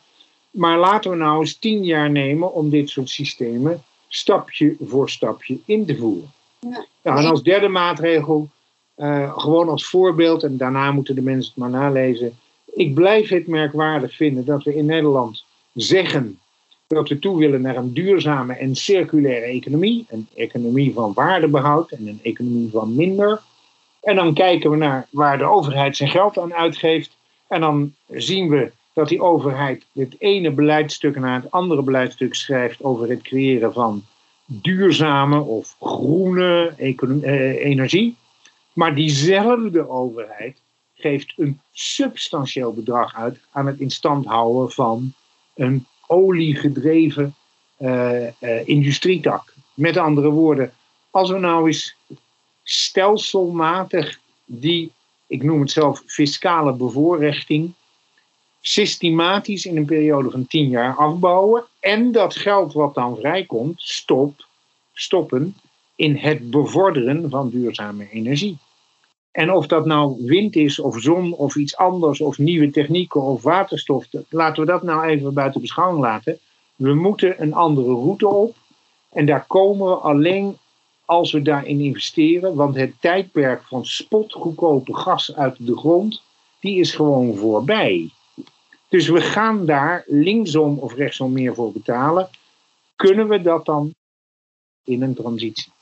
[0.51, 5.59] Maar laten we nou eens tien jaar nemen om dit soort systemen stapje voor stapje
[5.65, 6.33] in te voeren.
[6.61, 6.87] Ja.
[7.03, 8.49] Nou, en als derde maatregel,
[8.97, 12.39] uh, gewoon als voorbeeld, en daarna moeten de mensen het maar nalezen.
[12.67, 15.44] Ik blijf het merkwaardig vinden dat we in Nederland
[15.75, 16.39] zeggen
[16.87, 20.07] dat we toe willen naar een duurzame en circulaire economie.
[20.09, 23.41] Een economie van waardebehoud en een economie van minder.
[24.03, 27.17] En dan kijken we naar waar de overheid zijn geld aan uitgeeft.
[27.49, 32.83] En dan zien we dat die overheid het ene beleidstuk naar het andere beleidstuk schrijft
[32.83, 34.05] over het creëren van
[34.45, 38.17] duurzame of groene eh, energie.
[38.73, 40.61] Maar diezelfde overheid
[40.95, 45.15] geeft een substantieel bedrag uit aan het instand houden van
[45.55, 47.35] een oliegedreven
[47.79, 49.55] uh, uh, industrietak.
[49.75, 50.73] Met andere woorden,
[51.11, 51.97] als we nou eens
[52.63, 54.93] stelselmatig die,
[55.27, 57.73] ik noem het zelf, fiscale bevoorrechting,
[58.61, 64.05] systematisch in een periode van tien jaar afbouwen en dat geld wat dan vrijkomt,
[64.93, 65.57] stoppen
[65.97, 68.59] in het bevorderen van duurzame energie.
[69.35, 73.43] En of dat nou wind is, of zon, of iets anders, of nieuwe technieken, of
[73.43, 76.39] waterstof, laten we dat nou even buiten beschouwing laten.
[76.77, 78.57] We moeten een andere route op.
[79.11, 80.57] En daar komen we alleen
[81.05, 82.55] als we daarin investeren.
[82.55, 86.23] Want het tijdperk van spotgoedkope gas uit de grond,
[86.61, 88.11] die is gewoon voorbij.
[88.89, 92.29] Dus we gaan daar linksom of rechtsom meer voor betalen.
[92.97, 93.95] Kunnen we dat dan
[94.85, 95.73] in een transitie?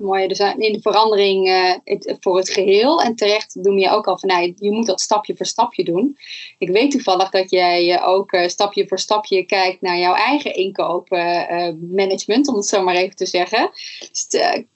[0.00, 0.26] Mooi.
[0.26, 1.48] Dus eh, in de verandering
[1.84, 3.02] het, voor het geheel.
[3.02, 6.18] En terecht noem je ook al van, nou, je moet dat stapje voor stapje doen.
[6.58, 12.48] Ik weet toevallig dat jij uh, ook stapje voor stapje kijkt naar jouw eigen inkoopmanagement,
[12.48, 13.70] om het zo maar even te zeggen.
[13.98, 14.26] Dus,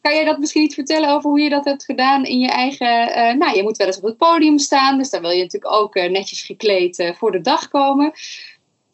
[0.01, 2.89] kan jij dat misschien iets vertellen over hoe je dat hebt gedaan in je eigen...
[3.39, 5.95] nou, je moet wel eens op het podium staan, dus dan wil je natuurlijk ook
[5.95, 8.13] netjes gekleed voor de dag komen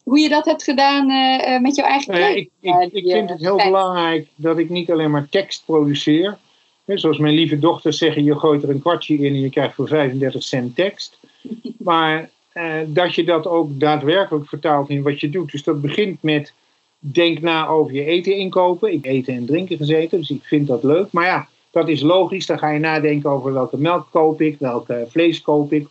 [0.03, 3.39] hoe je dat hebt gedaan uh, met jouw eigen nou ik, ik, ik, vind het
[3.39, 6.37] heel belangrijk dat ik niet alleen maar tekst produceer.
[6.85, 9.87] zoals mijn lieve dochters zeggen, je gooit er een kwartje in en je krijgt voor
[9.87, 11.19] 35 cent tekst.
[11.77, 15.51] Maar eh, dat je dat ook daadwerkelijk vertaalt in wat je doet.
[15.51, 16.53] Dus dat begint met
[16.99, 18.93] denk na over je eten inkopen.
[18.93, 21.11] Ik eten en drinken gezeten, dus ik vind dat leuk.
[21.11, 22.45] Maar ja, dat is logisch.
[22.45, 25.87] Dan ga je nadenken over welke melk koop ik, welke vlees koop ik.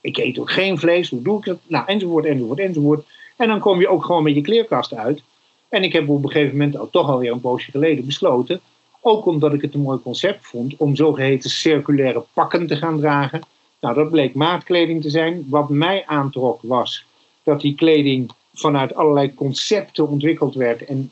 [0.00, 1.58] ik eet ook geen vlees, hoe doe ik dat?
[1.66, 3.06] Nou, enzovoort, enzovoort, enzovoort.
[3.36, 5.22] En dan kom je ook gewoon met je kleerkast uit.
[5.68, 8.60] En ik heb op een gegeven moment, al toch alweer een poosje geleden, besloten.
[9.00, 13.40] Ook omdat ik het een mooi concept vond om zogeheten circulaire pakken te gaan dragen.
[13.80, 15.46] Nou, dat bleek maatkleding te zijn.
[15.48, 17.04] Wat mij aantrok was
[17.42, 20.84] dat die kleding vanuit allerlei concepten ontwikkeld werd.
[20.84, 21.10] En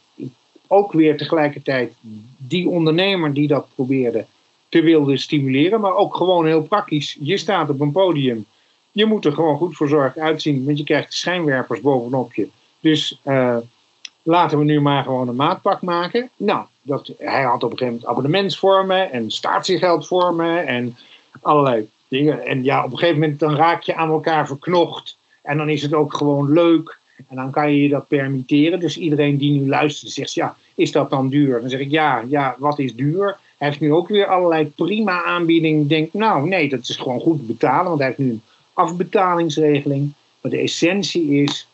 [0.66, 1.94] ook weer tegelijkertijd
[2.36, 4.26] die ondernemer die dat probeerde
[4.68, 5.80] te wilde stimuleren.
[5.80, 7.16] Maar ook gewoon heel praktisch.
[7.20, 8.46] Je staat op een podium.
[8.92, 10.64] Je moet er gewoon goed voor zorgen uitzien.
[10.64, 12.48] Want je krijgt schijnwerpers bovenop je.
[12.80, 13.56] Dus uh,
[14.22, 16.30] laten we nu maar gewoon een maatpak maken.
[16.36, 20.96] Nou, dat, hij had op een gegeven moment abonnementsvormen en statiegeldvormen en
[21.42, 22.46] allerlei dingen.
[22.46, 25.16] En ja, op een gegeven moment dan raak je aan elkaar verknocht.
[25.42, 26.98] En dan is het ook gewoon leuk.
[27.28, 28.80] En dan kan je je dat permitteren.
[28.80, 31.60] Dus iedereen die nu luistert zegt, ja, is dat dan duur?
[31.60, 33.38] Dan zeg ik, ja, ja, wat is duur?
[33.58, 35.88] Hij heeft nu ook weer allerlei prima aanbiedingen.
[35.88, 37.84] Denk, nou nee, dat is gewoon goed te betalen.
[37.84, 38.40] Want hij heeft nu
[38.72, 40.12] afbetalingsregeling.
[40.40, 41.68] Maar de essentie is,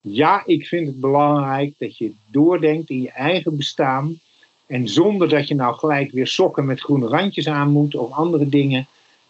[0.00, 4.20] ja, ik vind het belangrijk dat je doordenkt in je eigen bestaan.
[4.66, 8.48] En zonder dat je nou gelijk weer sokken met groene randjes aan moet of andere
[8.48, 8.86] dingen.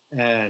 [0.09, 0.45] Uh,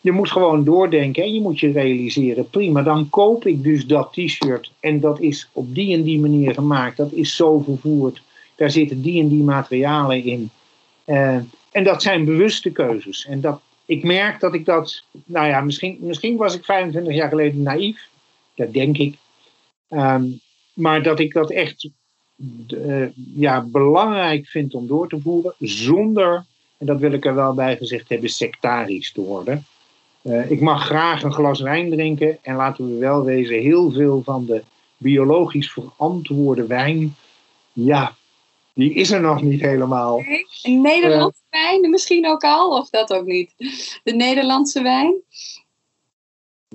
[0.00, 4.12] je moet gewoon doordenken en je moet je realiseren, prima, dan koop ik dus dat
[4.12, 8.22] t-shirt en dat is op die en die manier gemaakt, dat is zo vervoerd,
[8.54, 10.50] daar zitten die en die materialen in.
[11.06, 11.36] Uh,
[11.70, 13.26] en dat zijn bewuste keuzes.
[13.26, 17.28] En dat, ik merk dat ik dat, nou ja, misschien, misschien was ik 25 jaar
[17.28, 18.08] geleden naïef,
[18.54, 19.16] dat denk ik.
[19.88, 20.40] Um,
[20.72, 21.88] maar dat ik dat echt
[22.68, 26.44] uh, ja, belangrijk vind om door te voeren, zonder,
[26.78, 29.66] en dat wil ik er wel bij gezegd hebben, sectarisch te worden.
[30.22, 32.38] Uh, ik mag graag een glas wijn drinken.
[32.42, 34.62] En laten we wel wezen, heel veel van de
[34.96, 37.16] biologisch verantwoorde wijn,
[37.72, 38.14] ja,
[38.74, 40.20] die is er nog niet helemaal.
[40.20, 43.54] Nee, een Nederlandse uh, wijn misschien ook al, of dat ook niet?
[44.02, 45.14] De Nederlandse wijn?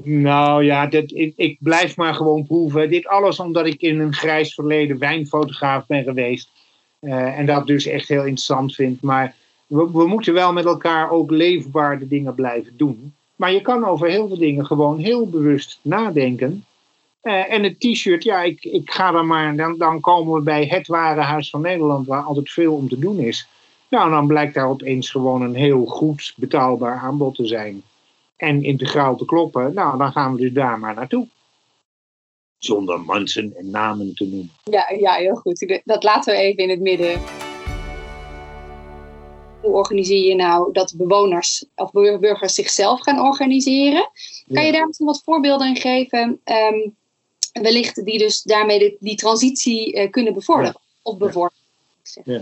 [0.04, 2.90] Nou ja, dat, ik, ik, blijf maar gewoon proeven.
[2.90, 6.50] Dit alles omdat ik in een grijs verleden wijnfotograaf ben geweest.
[7.02, 9.02] Uh, en dat dus echt heel interessant vind.
[9.02, 9.36] Maar
[9.68, 13.14] we, we moeten wel met elkaar ook leefbaar de dingen blijven doen.
[13.36, 16.66] Maar je kan over heel veel dingen gewoon heel bewust nadenken.
[17.28, 20.66] Uh, en het t-shirt, ja, ik, ik ga dan maar, dan, dan komen we bij
[20.66, 23.48] het ware huis van Nederland, waar altijd veel om te doen is.
[23.90, 27.84] Nou, dan blijkt daar opeens gewoon een heel goed betaalbaar aanbod te zijn.
[28.38, 31.28] En integraal te kloppen, nou, dan gaan we dus daar maar naartoe.
[32.58, 34.52] Zonder mensen en namen te noemen.
[34.64, 35.82] Ja, ja, heel goed.
[35.84, 37.22] Dat laten we even in het midden
[39.62, 44.10] hoe organiseer je nou dat bewoners of burgers zichzelf gaan organiseren?
[44.54, 46.42] Kan je daar misschien wat voorbeelden in geven?
[46.46, 46.97] Um,
[47.62, 51.64] wellicht die dus daarmee de, die transitie uh, kunnen bevorderen of bevorderen.
[52.24, 52.42] Ja.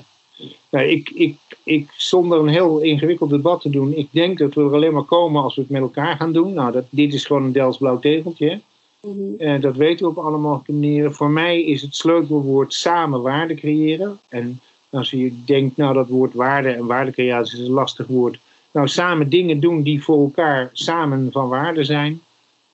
[0.70, 4.62] Nou, ik, ik, ik, zonder een heel ingewikkeld debat te doen, ik denk dat we
[4.62, 6.54] er alleen maar komen als we het met elkaar gaan doen.
[6.54, 8.62] Nou, dat, dit is gewoon een Dels blauw tegeltje.
[9.02, 9.60] Mm -hmm.
[9.60, 11.14] dat weten we op alle mogelijke manieren.
[11.14, 14.20] Voor mij is het sleutelwoord samen waarde creëren.
[14.30, 18.40] En als je denkt, nou dat woord waarde en waardecreatie is een lastig woord.
[18.72, 22.22] Nou, samen dingen doen die voor elkaar samen van waarde zijn.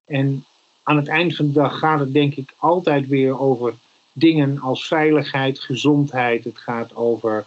[0.05, 0.45] En
[0.83, 3.73] aan het eind van de dag gaat het denk ik altijd weer over
[4.13, 6.43] dingen als veiligheid, gezondheid.
[6.43, 7.45] Het gaat over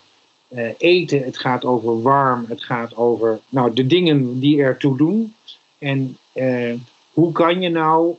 [0.48, 5.34] uh, eten, het gaat over warm, het gaat over nou, de dingen die ertoe doen.
[5.78, 6.74] En uh,
[7.12, 8.16] hoe kan je nou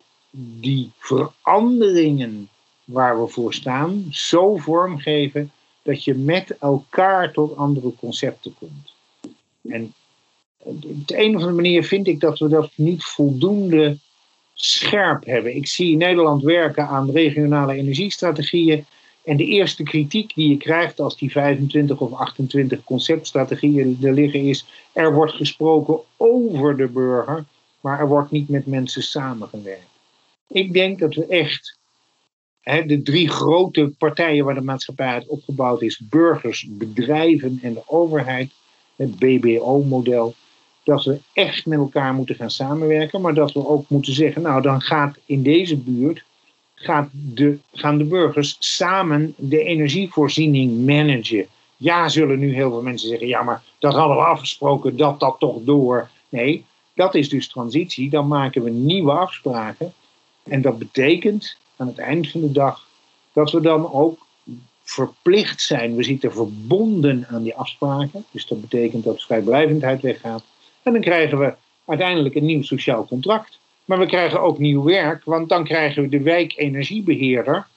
[0.60, 2.50] die veranderingen
[2.84, 5.52] waar we voor staan zo vormgeven
[5.82, 8.94] dat je met elkaar tot andere concepten komt.
[9.62, 9.94] En
[10.58, 13.98] op de een of andere manier vind ik dat we dat niet voldoende
[14.56, 15.56] scherp hebben.
[15.56, 18.86] Ik zie Nederland werken aan regionale energiestrategieën.
[19.24, 24.40] En de eerste kritiek die je krijgt als die 25 of 28 conceptstrategieën er liggen
[24.40, 27.46] is, er wordt gesproken over de burger,
[27.82, 29.90] maar er wordt niet met mensen samengewerkt.
[30.48, 31.78] Ik denk dat we echt
[32.64, 38.52] de drie grote partijen waar de maatschappij uit opgebouwd is, burgers, bedrijven en de overheid,
[38.96, 40.36] het BBO-model,
[40.86, 44.62] dat we echt met elkaar moeten gaan samenwerken, maar dat we ook moeten zeggen, nou
[44.62, 46.24] dan gaat in deze buurt,
[46.76, 51.48] gaat de, gaan de burgers samen de energievoorziening managen.
[51.78, 55.36] Ja, zullen nu heel veel mensen zeggen, ja maar dat hadden we afgesproken, dat dat
[55.40, 56.10] toch door.
[56.30, 59.94] Nee, dat is dus transitie, dan maken we nieuwe afspraken.
[60.44, 62.88] En dat betekent aan het eind van de dag,
[63.34, 64.26] dat we dan ook
[64.84, 65.96] verplicht zijn.
[65.96, 68.26] We zitten verbonden aan die afspraken.
[68.32, 70.44] Dus dat betekent dat vrijblijvendheid weggaat.
[70.86, 71.54] En dan krijgen we
[71.86, 73.60] uiteindelijk een nieuw sociaal contract.
[73.86, 77.68] Maar we krijgen ook nieuw werk, want dan krijgen we de wijkenergiebeheerder,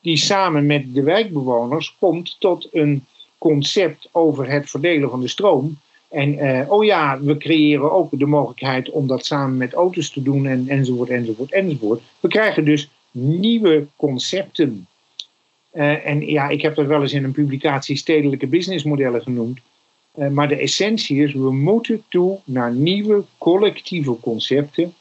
[0.00, 3.06] die samen met de wijkbewoners komt tot een
[3.38, 5.78] concept over het verdelen van de stroom.
[6.08, 10.22] En uh, oh ja, we creëren ook de mogelijkheid om dat samen met auto's te
[10.22, 12.02] doen en, enzovoort, enzovoort, enzovoort.
[12.20, 14.86] We krijgen dus nieuwe concepten.
[15.72, 19.58] Uh, en ja, ik heb dat wel eens in een publicatie stedelijke businessmodellen genoemd.
[20.16, 24.94] Uh, maar de essentie is, we moeten toe naar nieuwe collectieve concepten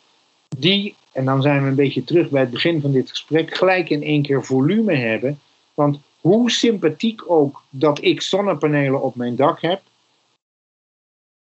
[0.58, 3.89] die, en dan zijn we een beetje terug bij het begin van dit gesprek, gelijk
[3.89, 5.39] in één keer volume hebben.
[5.73, 9.82] Want hoe sympathiek ook dat ik zonnepanelen op mijn dak heb,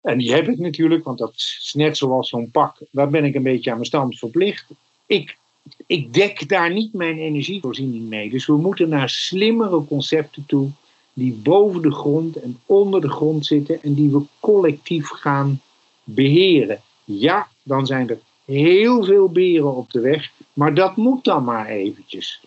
[0.02, 3.36] en die heb ik natuurlijk, want dat is net zoals zo'n pak, daar ben ik
[3.36, 4.66] een beetje aan mijn stand verplicht.
[5.06, 5.38] Ik,
[5.86, 8.30] ik dek daar niet mijn energievoorziening mee.
[8.30, 10.70] Dus we moeten naar slimmere concepten toe,
[11.14, 15.62] die boven de grond en onder de grond zitten en die we collectief gaan
[16.04, 16.82] beheren.
[17.04, 21.68] Ja, dan zijn er heel veel beren op de weg, maar dat moet dan maar
[21.68, 22.42] eventjes.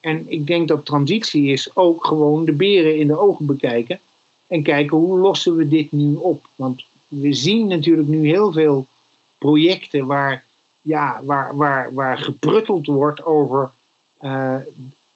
[0.00, 4.00] En ik denk dat transitie is ook gewoon de beren in de ogen bekijken
[4.46, 6.46] en kijken hoe lossen we dit nu op.
[6.56, 8.86] Want we zien natuurlijk nu heel veel
[9.38, 10.44] projecten waar,
[10.80, 13.70] ja, waar, waar, waar geprutteld wordt over
[14.20, 14.56] uh,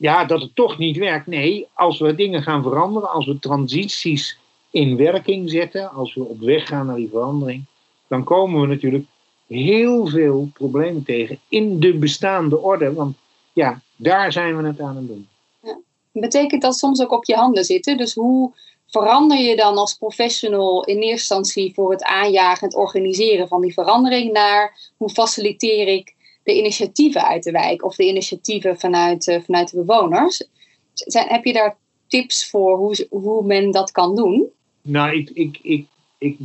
[0.03, 1.27] ja, dat het toch niet werkt.
[1.27, 4.39] Nee, als we dingen gaan veranderen, als we transities
[4.71, 7.65] in werking zetten, als we op weg gaan naar die verandering,
[8.09, 9.05] dan komen we natuurlijk
[9.47, 12.93] heel veel problemen tegen in de bestaande orde.
[12.93, 13.17] Want
[13.53, 15.29] ja, daar zijn we het aan het doen.
[15.63, 15.79] Ja.
[16.13, 17.97] Betekent dat soms ook op je handen zitten?
[17.97, 18.53] Dus hoe
[18.87, 23.73] verander je dan als professional in eerste instantie voor het aanjagen, het organiseren van die
[23.73, 29.41] verandering naar hoe faciliteer ik de initiatieven uit de wijk of de initiatieven vanuit, uh,
[29.45, 30.45] vanuit de bewoners?
[30.93, 31.77] Zijn, heb je daar
[32.07, 34.49] tips voor hoe, hoe men dat kan doen?
[34.83, 35.87] Nou, ik, ik, ik,
[36.19, 36.37] ik,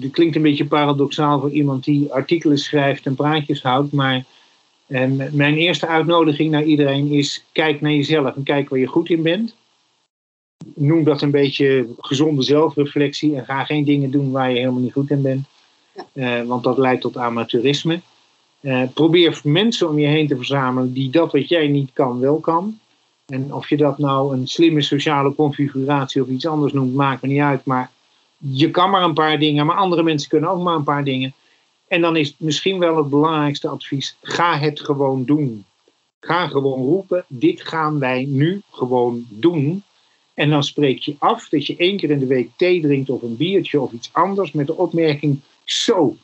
[0.00, 4.24] het klinkt een beetje paradoxaal voor iemand die artikelen schrijft en praatjes houdt, maar
[4.86, 9.10] eh, mijn eerste uitnodiging naar iedereen is: kijk naar jezelf en kijk waar je goed
[9.10, 9.54] in bent
[10.74, 14.92] noem dat een beetje gezonde zelfreflectie en ga geen dingen doen waar je helemaal niet
[14.92, 15.46] goed in bent.
[16.12, 18.00] Uh, want dat leidt tot amateurisme.
[18.66, 22.40] Uh, probeer mensen om je heen te verzamelen die dat wat jij niet kan, wel
[22.40, 22.78] kan.
[23.26, 27.28] En of je dat nou een slimme sociale configuratie of iets anders noemt, maakt me
[27.28, 27.64] niet uit.
[27.64, 27.90] Maar
[28.38, 31.34] je kan maar een paar dingen, maar andere mensen kunnen ook maar een paar dingen.
[31.88, 35.64] En dan is misschien wel het belangrijkste advies: ga het gewoon doen.
[36.20, 39.82] Ga gewoon roepen: dit gaan wij nu gewoon doen.
[40.34, 43.22] En dan spreek je af dat je één keer in de week thee drinkt of
[43.22, 46.16] een biertje of iets anders met de opmerking: Zo,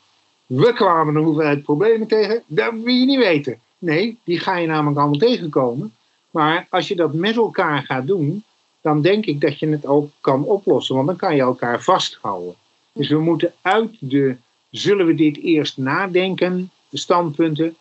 [0.55, 3.59] we kwamen een hoeveelheid problemen tegen, dat wil je niet weten.
[3.77, 5.93] Nee, die ga je namelijk allemaal tegenkomen.
[6.31, 8.43] Maar als je dat met elkaar gaat doen,
[8.81, 12.55] dan denk ik dat je het ook kan oplossen, want dan kan je elkaar vasthouden.
[12.91, 14.35] Dus we moeten uit de
[14.69, 17.75] zullen we dit eerst nadenken, de standpunten,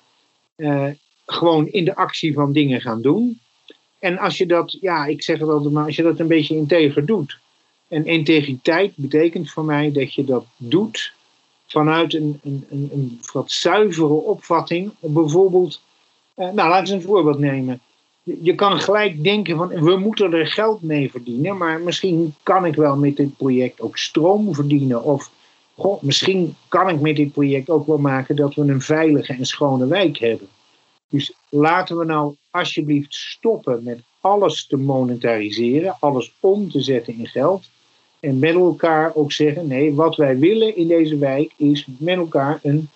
[0.56, 0.86] eh,
[1.26, 3.40] gewoon in de actie van dingen gaan doen.
[3.98, 6.56] En als je dat, ja, ik zeg het altijd maar, als je dat een beetje
[6.56, 7.38] integer doet.
[7.88, 11.12] En integriteit betekent voor mij dat je dat doet
[11.72, 14.92] vanuit een, een, een, een wat zuivere opvatting.
[15.00, 15.80] Bijvoorbeeld,
[16.34, 17.80] eh, nou laat eens een voorbeeld nemen.
[18.22, 22.74] Je kan gelijk denken van we moeten er geld mee verdienen, maar misschien kan ik
[22.74, 25.02] wel met dit project ook stroom verdienen.
[25.02, 25.30] Of
[26.00, 29.86] misschien kan ik met dit project ook wel maken dat we een veilige en schone
[29.86, 30.48] wijk hebben.
[31.08, 37.26] Dus laten we nou alsjeblieft stoppen met alles te monetariseren, alles om te zetten in
[37.26, 37.68] geld.
[38.22, 42.58] En met elkaar ook zeggen: nee, wat wij willen in deze wijk is met elkaar
[42.62, 42.88] een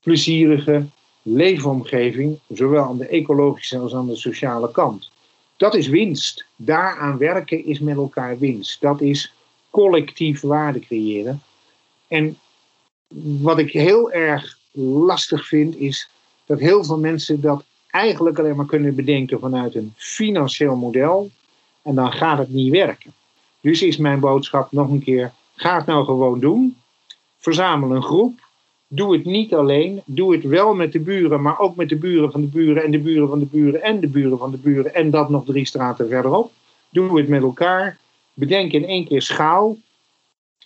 [0.00, 0.86] plezierige
[1.22, 5.10] leefomgeving, zowel aan de ecologische als aan de sociale kant.
[5.56, 6.44] Dat is winst.
[6.56, 8.80] Daaraan werken is met elkaar winst.
[8.80, 9.32] Dat is
[9.70, 11.42] collectief waarde creëren.
[12.08, 12.38] En
[13.42, 14.58] wat ik heel erg
[15.06, 16.08] lastig vind, is
[16.46, 21.30] dat heel veel mensen dat eigenlijk alleen maar kunnen bedenken vanuit een financieel model.
[21.82, 23.12] En dan gaat het niet werken.
[23.64, 26.76] Dus is mijn boodschap nog een keer: ga het nou gewoon doen.
[27.38, 28.40] Verzamel een groep.
[28.88, 30.02] Doe het niet alleen.
[30.04, 32.90] Doe het wel met de buren, maar ook met de buren van de buren en
[32.90, 35.64] de buren van de buren en de buren van de buren en dat nog drie
[35.64, 36.52] straten verderop.
[36.90, 37.98] Doe het met elkaar.
[38.34, 39.76] Bedenk in één keer schaal.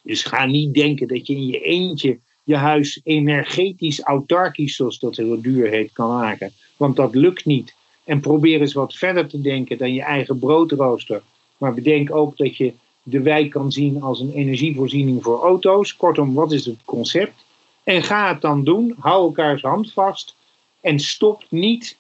[0.03, 5.17] Dus ga niet denken dat je in je eentje je huis energetisch autarkisch, zoals dat
[5.17, 6.53] heel duur heet, kan maken.
[6.77, 7.75] Want dat lukt niet.
[8.05, 11.23] En probeer eens wat verder te denken dan je eigen broodrooster.
[11.59, 12.73] Maar bedenk ook dat je
[13.11, 15.97] de wijk kan zien als een energievoorziening voor auto's.
[15.97, 17.45] Kortom, wat is het concept?
[17.85, 18.95] En ga het dan doen.
[18.99, 20.37] Hou elkaars hand vast.
[20.81, 21.97] En stop niet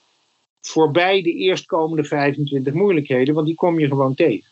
[0.60, 4.50] voorbij de eerstkomende 25 moeilijkheden, want die kom je gewoon tegen.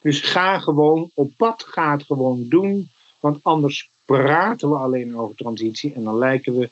[0.00, 2.90] Dus ga gewoon op pad, ga het gewoon doen.
[3.20, 6.70] Want anders praten we alleen over transitie en dan lijken we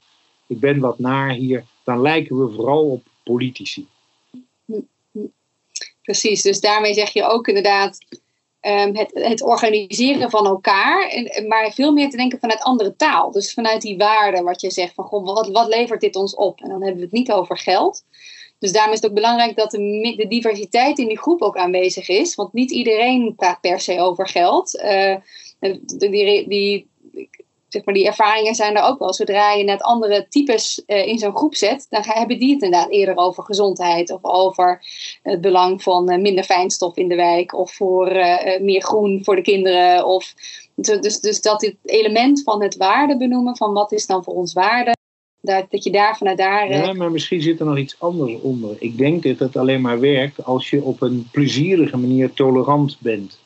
[0.52, 3.86] ik ben wat naar hier, dan lijken we vooral op politici.
[6.02, 7.98] Precies, dus daarmee zeg je ook inderdaad
[8.62, 13.30] ehm, het, het, organiseren van elkaar, en, maar veel meer te denken vanuit andere taal.
[13.30, 16.60] Dus vanuit die waarde, wat je zegt van goh, wat, wat levert dit ons op?
[16.60, 18.02] En dan hebben we het niet over geld.
[18.62, 22.34] Dus daarom is het ook belangrijk dat de, diversiteit in die groep ook aanwezig is.
[22.34, 24.82] Want niet iedereen praat per se over geld.
[24.84, 25.16] Uh,
[25.86, 26.86] die, die,
[27.72, 29.14] zeg maar, die ervaringen zijn er ook wel.
[29.14, 32.90] Zodra je net andere types uh, in zo'n groep zet, dan hebben die het inderdaad
[32.90, 34.84] eerder over gezondheid of over
[35.22, 39.36] het belang van uh, minder fijnstof in de wijk of voor uh, meer groen voor
[39.36, 40.06] de kinderen.
[40.06, 40.34] Of,
[40.74, 44.52] dus, dus dat het element van het waarde benoemen van wat is dan voor ons
[44.52, 44.96] waarde.
[45.40, 46.70] Dat, dat je daar vanuit daar.
[46.70, 48.76] Ja, maar misschien zit er nog iets anders onder.
[48.78, 53.38] Ik denk dat het alleen maar werkt als je op een plezierige manier tolerant bent.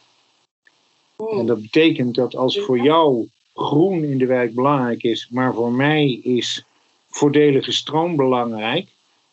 [1.16, 1.38] Hmm.
[1.38, 5.72] En dat betekent dat als voor jou groen in de wijk belangrijk is, maar voor
[5.72, 6.64] mij is
[7.08, 8.88] voordelige stroom belangrijk.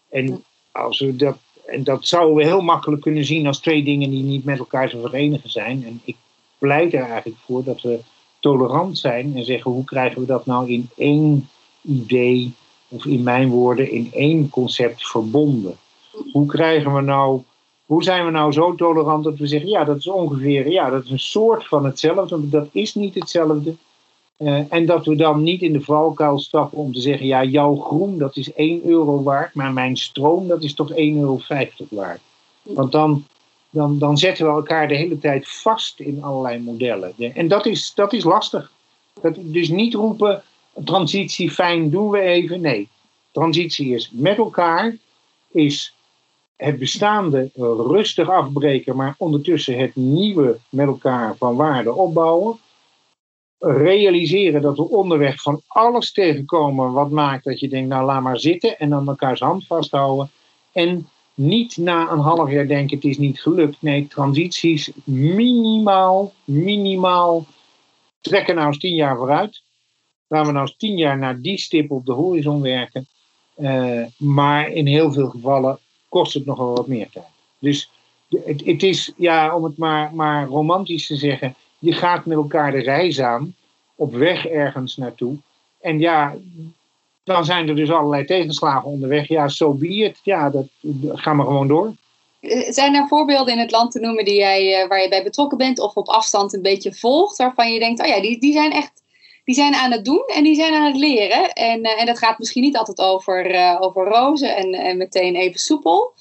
[0.10, 4.10] En, als we dat, en dat zouden we heel makkelijk kunnen zien als twee dingen
[4.10, 5.86] die niet met elkaar te verenigen zijn.
[5.86, 6.16] En ik
[6.58, 8.00] pleit er eigenlijk voor dat we
[8.40, 11.50] tolerant zijn en zeggen hoe krijgen we dat nou in één
[11.82, 12.54] idee,
[12.88, 15.78] of in mijn woorden, in één concept verbonden.
[16.32, 17.42] Hoe krijgen we nou
[17.86, 21.04] hoe zijn we nou zo tolerant dat we zeggen, ja, dat is ongeveer, ja, dat
[21.04, 23.76] is een soort van hetzelfde, dat is niet hetzelfde.
[24.44, 27.76] Uh, en dat we dan niet in de valkuil stappen om te zeggen, ja, jouw
[27.76, 31.40] groen dat is 1 euro waard, maar mijn stroom dat is toch 1,50 euro
[31.90, 32.20] waard.
[32.62, 33.26] Want dan,
[33.70, 37.14] dan, dan zetten we elkaar de hele tijd vast in allerlei modellen.
[37.34, 38.72] En dat is, dat is lastig.
[39.22, 40.44] Dat, dus niet roepen,
[40.84, 42.62] transitie fijn doen we even.
[42.62, 42.88] Nee,
[43.32, 44.98] transitie is met elkaar,
[45.52, 45.96] is
[46.56, 47.50] het bestaande
[47.88, 52.58] rustig afbreken, maar ondertussen het nieuwe met elkaar van waarde opbouwen
[53.66, 58.40] realiseren dat we onderweg van alles tegenkomen wat maakt dat je denkt, nou laat maar
[58.40, 60.32] zitten en dan elkaars hand vasthouden.
[60.72, 63.78] En niet na een half jaar denken het is niet gelukt.
[63.80, 67.46] Nee, transities minimaal, minimaal
[68.22, 69.62] trekken nou eens tien jaar vooruit.
[70.28, 73.08] Laten we nou eens tien jaar naar die stip op de horizon werken.
[73.58, 77.26] Uh, maar in heel veel gevallen kost het nog wel wat meer tijd.
[77.60, 77.90] Dus
[78.30, 82.72] het, het is, ja, om het maar, maar romantisch te zeggen, je gaat met elkaar
[82.72, 83.56] de reis aan,
[83.96, 85.36] op weg ergens naartoe.
[85.82, 86.36] En ja,
[87.24, 89.28] dan zijn er dus allerlei tegenslagen onderweg.
[89.28, 90.20] Ja, zo so be it.
[90.24, 90.66] Ja, dat,
[91.08, 91.94] gaan we gewoon door.
[92.70, 95.58] Zijn er voorbeelden in het land te noemen die jij, eh, waar je bij betrokken
[95.58, 98.72] bent of op afstand een beetje volgt, waarvan je denkt, oh ja, die, die zijn
[98.72, 99.02] echt
[99.44, 101.54] die zijn aan het doen en die zijn aan het leren.
[101.54, 105.36] En, uh, en dat gaat misschien niet altijd over, uh, over rozen en, en meteen
[105.36, 106.14] even soepel.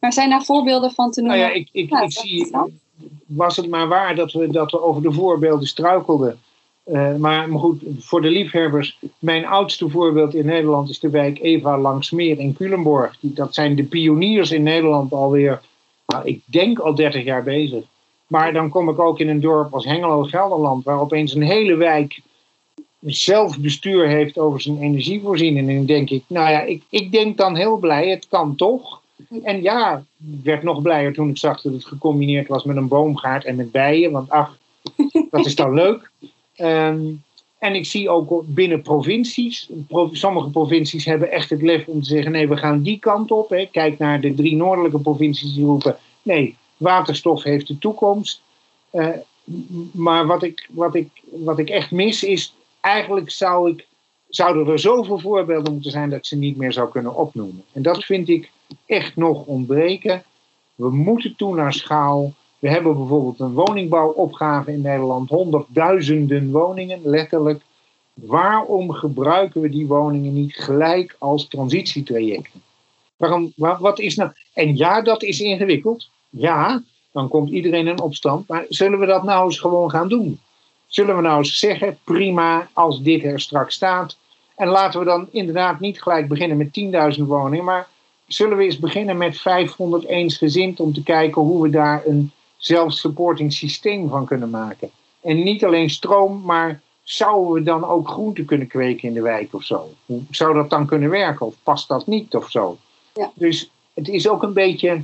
[0.00, 1.38] Maar zijn daar voorbeelden van te noemen?
[1.38, 2.50] Nou ja, ik, ik, ik zie,
[3.26, 6.38] was het maar waar dat we, dat we over de voorbeelden struikelden.
[6.86, 11.38] Uh, maar, maar goed, voor de liefhebbers, mijn oudste voorbeeld in Nederland is de wijk
[11.38, 13.16] Eva Langsmeer in Culemborg.
[13.20, 15.60] Dat zijn de pioniers in Nederland alweer,
[16.06, 17.84] nou, ik denk al 30 jaar bezig.
[18.26, 22.20] Maar dan kom ik ook in een dorp als Hengelo-Gelderland, waar opeens een hele wijk
[23.00, 25.68] zelfbestuur heeft over zijn energievoorziening.
[25.68, 28.99] En dan denk ik, nou ja, ik, ik denk dan heel blij, het kan toch.
[29.42, 32.88] En ja, ik werd nog blijer toen ik zag dat het gecombineerd was met een
[32.88, 34.10] boomgaard en met bijen.
[34.10, 34.56] Want ach,
[35.30, 36.10] dat is dan leuk.
[36.56, 37.00] Ehm,
[37.58, 39.68] en ik zie ook binnen provincies,
[40.12, 43.48] sommige provincies hebben echt het lef om te zeggen: nee, we gaan die kant op.
[43.48, 43.66] Hè.
[43.66, 48.42] Kijk naar de drie noordelijke provincies die roepen: nee, waterstof heeft de toekomst.
[48.92, 49.08] Uh,
[49.92, 53.86] maar wat ik, wat, ik, wat ik echt mis is, eigenlijk zou ik,
[54.30, 57.64] zouden er zoveel voorbeelden moeten zijn dat ze niet meer zou kunnen opnoemen.
[57.72, 58.50] En dat vind ik
[58.86, 60.22] echt nog ontbreken.
[60.74, 62.32] We moeten toe naar schaal.
[62.58, 67.62] We hebben bijvoorbeeld een woningbouwopgave in Nederland, honderdduizenden woningen, letterlijk.
[68.14, 72.62] Waarom gebruiken we die woningen niet gelijk als transitietrajecten?
[73.16, 74.30] Waarom, wat is nou?
[74.52, 76.08] En ja, dat is ingewikkeld.
[76.28, 78.48] Ja, dan komt iedereen in opstand.
[78.48, 80.40] Maar zullen we dat nou eens gewoon gaan doen?
[80.86, 84.16] Zullen we nou eens zeggen, prima, als dit er straks staat.
[84.60, 87.88] En laten we dan inderdaad niet gelijk beginnen met 10.000 woningen, maar
[88.26, 93.52] zullen we eens beginnen met 500 eensgezind om te kijken hoe we daar een zelfsupporting
[93.52, 94.90] systeem van kunnen maken.
[95.20, 99.54] En niet alleen stroom, maar zouden we dan ook groenten kunnen kweken in de wijk
[99.54, 99.88] of zo?
[100.06, 101.46] Hoe zou dat dan kunnen werken?
[101.46, 102.76] Of past dat niet of zo?
[103.14, 103.30] Ja.
[103.34, 105.02] Dus het is ook een beetje,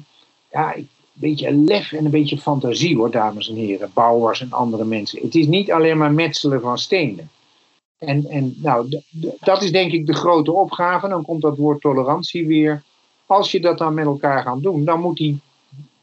[0.53, 4.85] ja, een beetje lef en een beetje fantasie hoor, dames en heren, bouwers en andere
[4.85, 5.23] mensen.
[5.23, 7.31] Het is niet alleen maar metselen van stenen.
[7.99, 9.01] En, en nou,
[9.41, 11.09] dat is denk ik de grote opgave.
[11.09, 12.83] Dan komt dat woord tolerantie weer.
[13.27, 15.41] Als je dat dan met elkaar gaat doen, dan moet die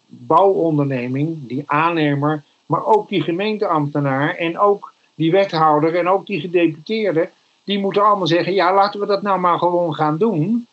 [0.08, 7.30] bouwonderneming, die aannemer, maar ook die gemeenteambtenaar en ook die wethouder en ook die gedeputeerde,
[7.64, 10.68] die moeten allemaal zeggen, ja, laten we dat nou maar gewoon gaan doen.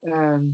[0.00, 0.44] Ehm,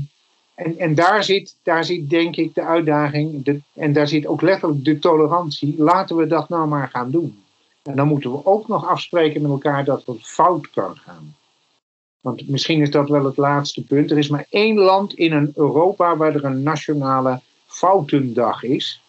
[0.54, 4.84] en en daar, zit, daar zit denk ik de uitdaging, en daar zit ook letterlijk
[4.84, 5.74] de tolerantie.
[5.78, 7.41] Laten we dat nou maar gaan doen.
[7.83, 11.37] En dan moeten we ook nog afspreken met elkaar dat het fout kan gaan.
[12.20, 14.11] Want misschien is dat wel het laatste punt.
[14.11, 19.03] Er is maar één land in een Europa waar er een nationale foutendag is.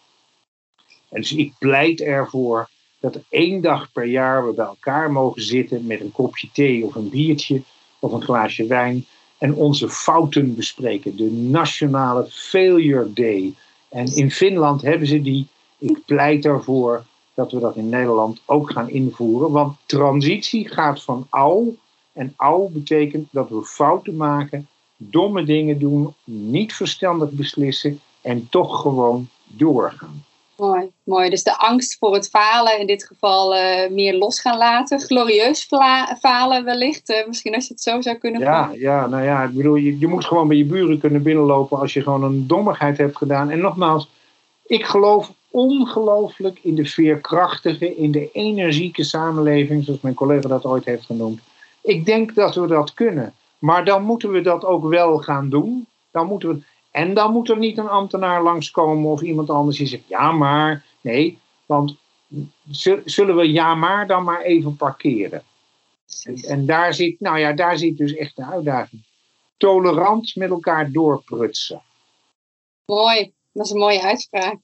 [1.10, 2.70] En dus ik pleit ervoor
[3.00, 6.96] dat één dag per jaar we bij elkaar mogen zitten met een kopje thee of
[6.96, 7.62] een biertje
[8.00, 9.06] of een glaasje wijn
[9.38, 11.16] en onze fouten bespreken.
[11.16, 13.54] De nationale failure day.
[13.90, 15.48] En in Finland hebben ze die.
[15.78, 19.52] Ik pleit ervoor dat we dat in Nederland ook gaan invoeren.
[19.52, 21.76] Want transitie gaat van ouw.
[22.14, 24.68] En ouw betekent dat we fouten maken,
[24.98, 30.24] domme dingen doen, niet verstandig beslissen en toch gewoon doorgaan.
[30.58, 31.30] Mooi, mooi.
[31.30, 35.00] Dus de angst voor het falen, in dit geval uh, meer los gaan laten.
[35.00, 35.68] Glorieus
[36.20, 39.54] falen wellicht, uh, misschien als je het zo zou kunnen Ja, ja nou ja, ik
[39.54, 42.98] bedoel, je, je moet gewoon bij je buren kunnen binnenlopen als je gewoon een dommigheid
[42.98, 43.50] hebt gedaan.
[43.50, 44.10] En nogmaals,
[44.66, 50.86] ik geloof ongelooflijk in de veerkrachtige, in de energieke samenleving, zoals mijn collega dat ooit
[50.86, 51.40] heeft genoemd.
[51.82, 53.34] Ik denk dat we dat kunnen.
[53.60, 55.88] Maar dan moeten we dat ook wel gaan doen.
[56.12, 59.88] Dan moeten we, en dan moet er niet een ambtenaar langskomen of iemand anders die
[59.88, 60.86] zegt ja maar.
[61.02, 61.96] Nee, want
[63.06, 65.44] zullen we ja maar dan maar even parkeren.
[66.48, 69.02] En, daar, zit, nou ja, daar zit dus echt de uitdaging.
[69.58, 71.82] Tolerant met elkaar doorprutsen.
[72.86, 74.58] Mooi, dat is een mooie uitspraak.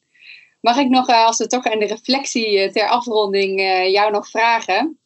[0.60, 4.12] Mag ik nog, eh, als we toch aan de reflectie eh, ter afronding eh, jou
[4.12, 5.00] nog vragen?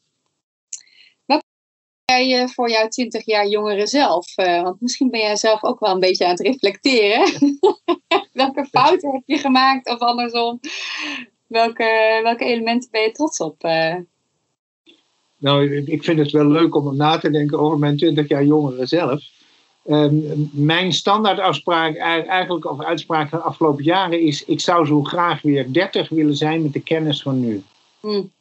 [2.06, 4.36] jij voor jouw 20 jaar jongere zelf?
[4.36, 7.60] Want misschien ben jij zelf ook wel een beetje aan het reflecteren.
[8.34, 10.60] welke fouten heb je gemaakt of andersom?
[11.47, 13.62] Welke, welke elementen ben je trots op?
[15.38, 18.86] Nou, ik vind het wel leuk om na te denken over mijn 20 jaar jongere
[18.86, 19.24] zelf.
[19.86, 25.41] Um, mijn standaardafspraak, eigenlijk, of uitspraak van de afgelopen jaren is: ik zou zo graag
[25.41, 27.63] weer 30 willen zijn met de kennis van nu.
[28.01, 28.31] Mm.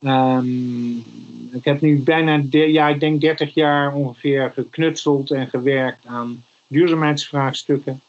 [0.00, 1.04] Um,
[1.52, 8.00] ik heb nu bijna, ja, ik denk 30 jaar ongeveer geknutseld en gewerkt aan duurzaamheidsvraagstukken.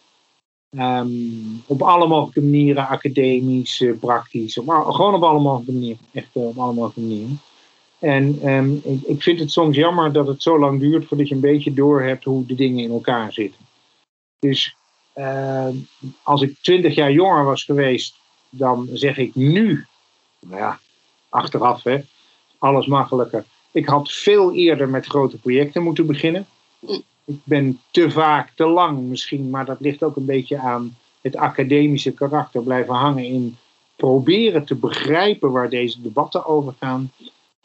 [0.69, 5.99] Um, op alle mogelijke manieren, academisch, uh, praktisch, op, gewoon op alle mogelijke manieren.
[6.13, 7.39] Echt uh, op alle mogelijke manieren.
[7.99, 11.35] En um, ik, ik, vind het soms jammer dat het zo lang duurt voordat je
[11.35, 13.61] een beetje door hebt hoe de dingen in elkaar zitten.
[14.39, 14.75] Dus
[15.15, 15.67] uh,
[16.23, 18.15] als ik 20 jaar jonger was geweest,
[18.49, 19.85] dan zeg ik nu,
[20.39, 20.79] nou ja,
[21.29, 21.99] achteraf, hè,
[22.57, 23.45] alles makkelijker.
[23.71, 26.47] Ik had veel eerder met grote projecten moeten beginnen.
[27.25, 31.35] Ik ben te vaak, te lang misschien, maar dat ligt ook een beetje aan het
[31.35, 33.57] academische karakter blijven hangen in
[33.95, 37.11] proberen te begrijpen waar deze debatten over gaan.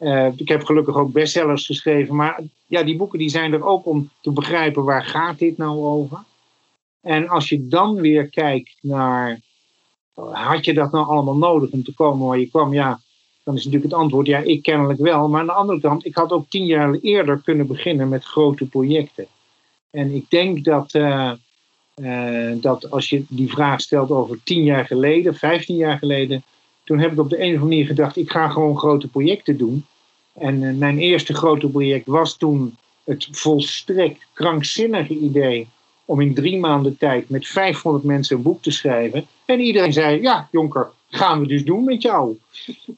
[0.03, 3.85] Uh, ik heb gelukkig ook bestsellers geschreven, maar ja, die boeken die zijn er ook
[3.85, 6.23] om te begrijpen waar gaat dit nou over.
[7.01, 9.39] En als je dan weer kijkt naar,
[10.31, 12.73] had je dat nou allemaal nodig om te komen waar je kwam?
[12.73, 12.99] Ja,
[13.43, 15.29] dan is natuurlijk het antwoord, ja, ik kennelijk wel.
[15.29, 18.65] Maar aan de andere kant, ik had ook tien jaar eerder kunnen beginnen met grote
[18.65, 19.27] projecten.
[19.89, 21.31] En ik denk dat, uh,
[21.95, 26.43] uh, dat als je die vraag stelt over tien jaar geleden, vijftien jaar geleden,
[26.83, 29.57] toen heb ik op de een of andere manier gedacht, ik ga gewoon grote projecten
[29.57, 29.85] doen.
[30.33, 35.67] En uh, mijn eerste grote project was toen het volstrekt krankzinnige idee
[36.05, 39.25] om in drie maanden tijd met 500 mensen een boek te schrijven.
[39.45, 42.37] En iedereen zei, ja Jonker, gaan we dus doen met jou.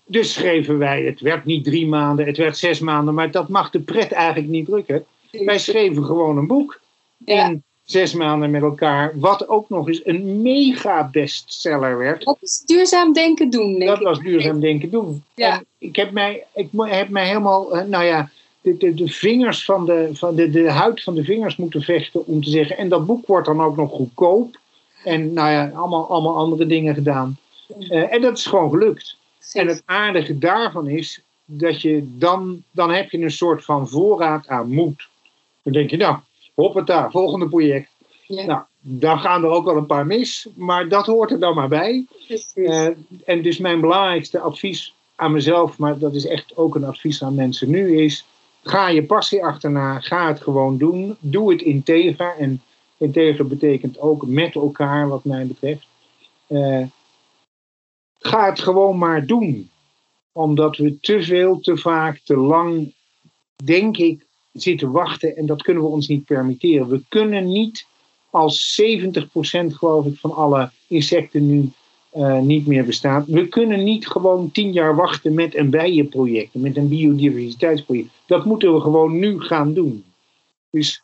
[0.05, 3.69] Dus schreven wij, het werd niet drie maanden, het werd zes maanden, maar dat mag
[3.69, 5.05] de pret eigenlijk niet drukken.
[5.31, 6.79] Wij schreven gewoon een boek
[7.25, 12.23] in zes maanden met elkaar, wat ook nog eens een mega bestseller werd.
[12.23, 15.23] Dat is duurzaam denken doen, denk Dat was duurzaam denken doen.
[15.33, 15.63] Ja.
[15.77, 18.29] ik heb mij, ik heb mij helemaal, eh, nou ja,
[18.61, 22.27] de, de, de, vingers van de, van de, de huid van de vingers moeten vechten
[22.27, 22.77] om te zeggen.
[22.77, 24.59] En dat boek wordt dan ook nog goedkoop.
[25.03, 27.37] En nou ja, allemaal, allemaal andere dingen gedaan.
[27.79, 29.17] Uh, en dat is gewoon gelukt.
[29.53, 34.47] En het aardige daarvan is dat je dan, dan heb je een soort van voorraad
[34.47, 35.07] aan moed.
[35.63, 36.17] Dan denk je, nou,
[36.55, 37.89] hoppata, volgende project.
[38.27, 38.45] Ja.
[38.45, 41.67] Nou, dan gaan er ook wel een paar mis, maar dat hoort er dan maar
[41.67, 42.05] bij.
[42.55, 42.87] Uh,
[43.25, 47.35] en dus mijn belangrijkste advies aan mezelf, maar dat is echt ook een advies aan
[47.35, 48.25] mensen nu, is
[48.65, 51.17] ga je passie achterna, ga het gewoon doen.
[51.19, 52.35] Doe het integer.
[52.37, 52.61] En
[52.97, 55.87] integer betekent ook met elkaar, wat mij betreft.
[56.47, 56.85] Uh,
[58.19, 59.69] ga het gewoon maar doen.
[60.31, 62.93] Omdat we te veel, te vaak, te lang,
[63.63, 64.24] denk ik,
[64.55, 65.35] zitten wachten.
[65.35, 66.89] En dat kunnen we ons niet permitteren.
[66.89, 67.85] We kunnen niet
[68.29, 71.71] als 70% geloof ik van alle insecten nu
[72.15, 73.25] uh, niet meer bestaat.
[73.27, 78.09] We kunnen niet gewoon tien jaar wachten met een bijenproject, met een biodiversiteitsproject.
[78.25, 80.03] dat moeten we gewoon nu gaan doen.
[80.69, 81.03] Dus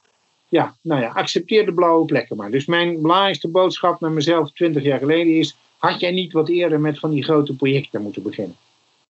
[0.49, 2.51] ja, nou ja, accepteer de blauwe plekken maar.
[2.51, 6.79] Dus mijn belangrijkste boodschap naar mezelf 20 jaar geleden is: had jij niet wat eerder
[6.79, 8.55] met van die grote projecten moeten beginnen?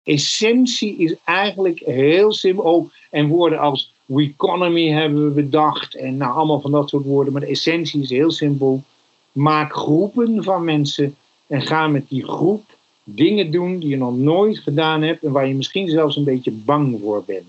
[0.04, 2.64] Essentie is eigenlijk heel simpel.
[2.64, 7.34] Oh, en woorden als economy hebben we bedacht en nou allemaal van dat soort woorden.
[7.34, 8.84] Maar de essentie is heel simpel.
[9.32, 11.16] Maak groepen van mensen
[11.48, 12.64] en ga met die groep
[13.04, 16.52] dingen doen die je nog nooit gedaan hebt en waar je misschien zelfs een beetje
[16.52, 17.46] bang voor bent.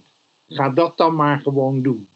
[0.49, 2.09] Ga dat dan maar gewoon doen.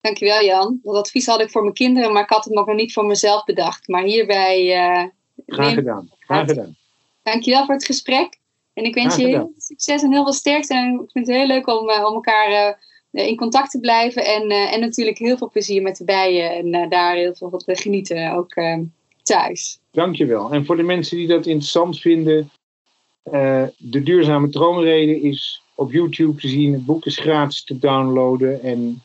[0.00, 0.80] Dankjewel Jan.
[0.82, 3.44] Dat advies had ik voor mijn kinderen, maar ik had het nog niet voor mezelf
[3.44, 3.88] bedacht.
[3.88, 4.64] Maar hierbij...
[4.64, 5.08] Uh,
[5.46, 6.10] Graag gedaan.
[6.18, 6.76] Graag gedaan.
[7.22, 8.37] Dankjewel voor het gesprek.
[8.78, 10.74] En ik wens je heel succes en heel veel sterkte.
[10.74, 12.78] En ik vind het heel leuk om, uh, om elkaar
[13.12, 14.24] uh, in contact te blijven.
[14.24, 16.50] En, en natuurlijk heel veel plezier met de bijen.
[16.50, 18.54] En daar heel veel van te genieten, ook
[19.22, 19.78] thuis.
[19.90, 20.52] Dankjewel.
[20.52, 22.50] En voor de mensen die dat interessant vinden...
[23.76, 26.72] de duurzame troonrede is op YouTube te zien.
[26.72, 28.62] Het boek is gratis te downloaden.
[28.62, 29.02] En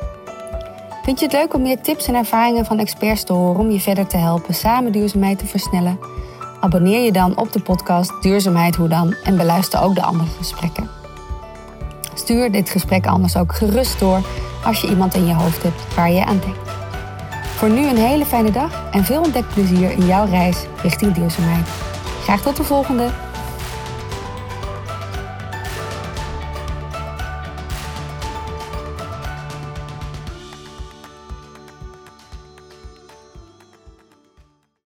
[1.04, 3.80] Vind je het leuk om meer tips en ervaringen van experts te horen om je
[3.80, 5.99] verder te helpen samen duurzaamheid te versnellen?
[6.60, 10.89] Abonneer je dan op de podcast Duurzaamheid Hoe Dan en beluister ook de andere gesprekken.
[12.14, 14.22] Stuur dit gesprek anders ook gerust door
[14.64, 16.72] als je iemand in je hoofd hebt waar je aan denkt.
[17.56, 21.68] Voor nu een hele fijne dag en veel ontdekplezier in jouw reis richting duurzaamheid.
[22.22, 23.32] Graag tot de volgende!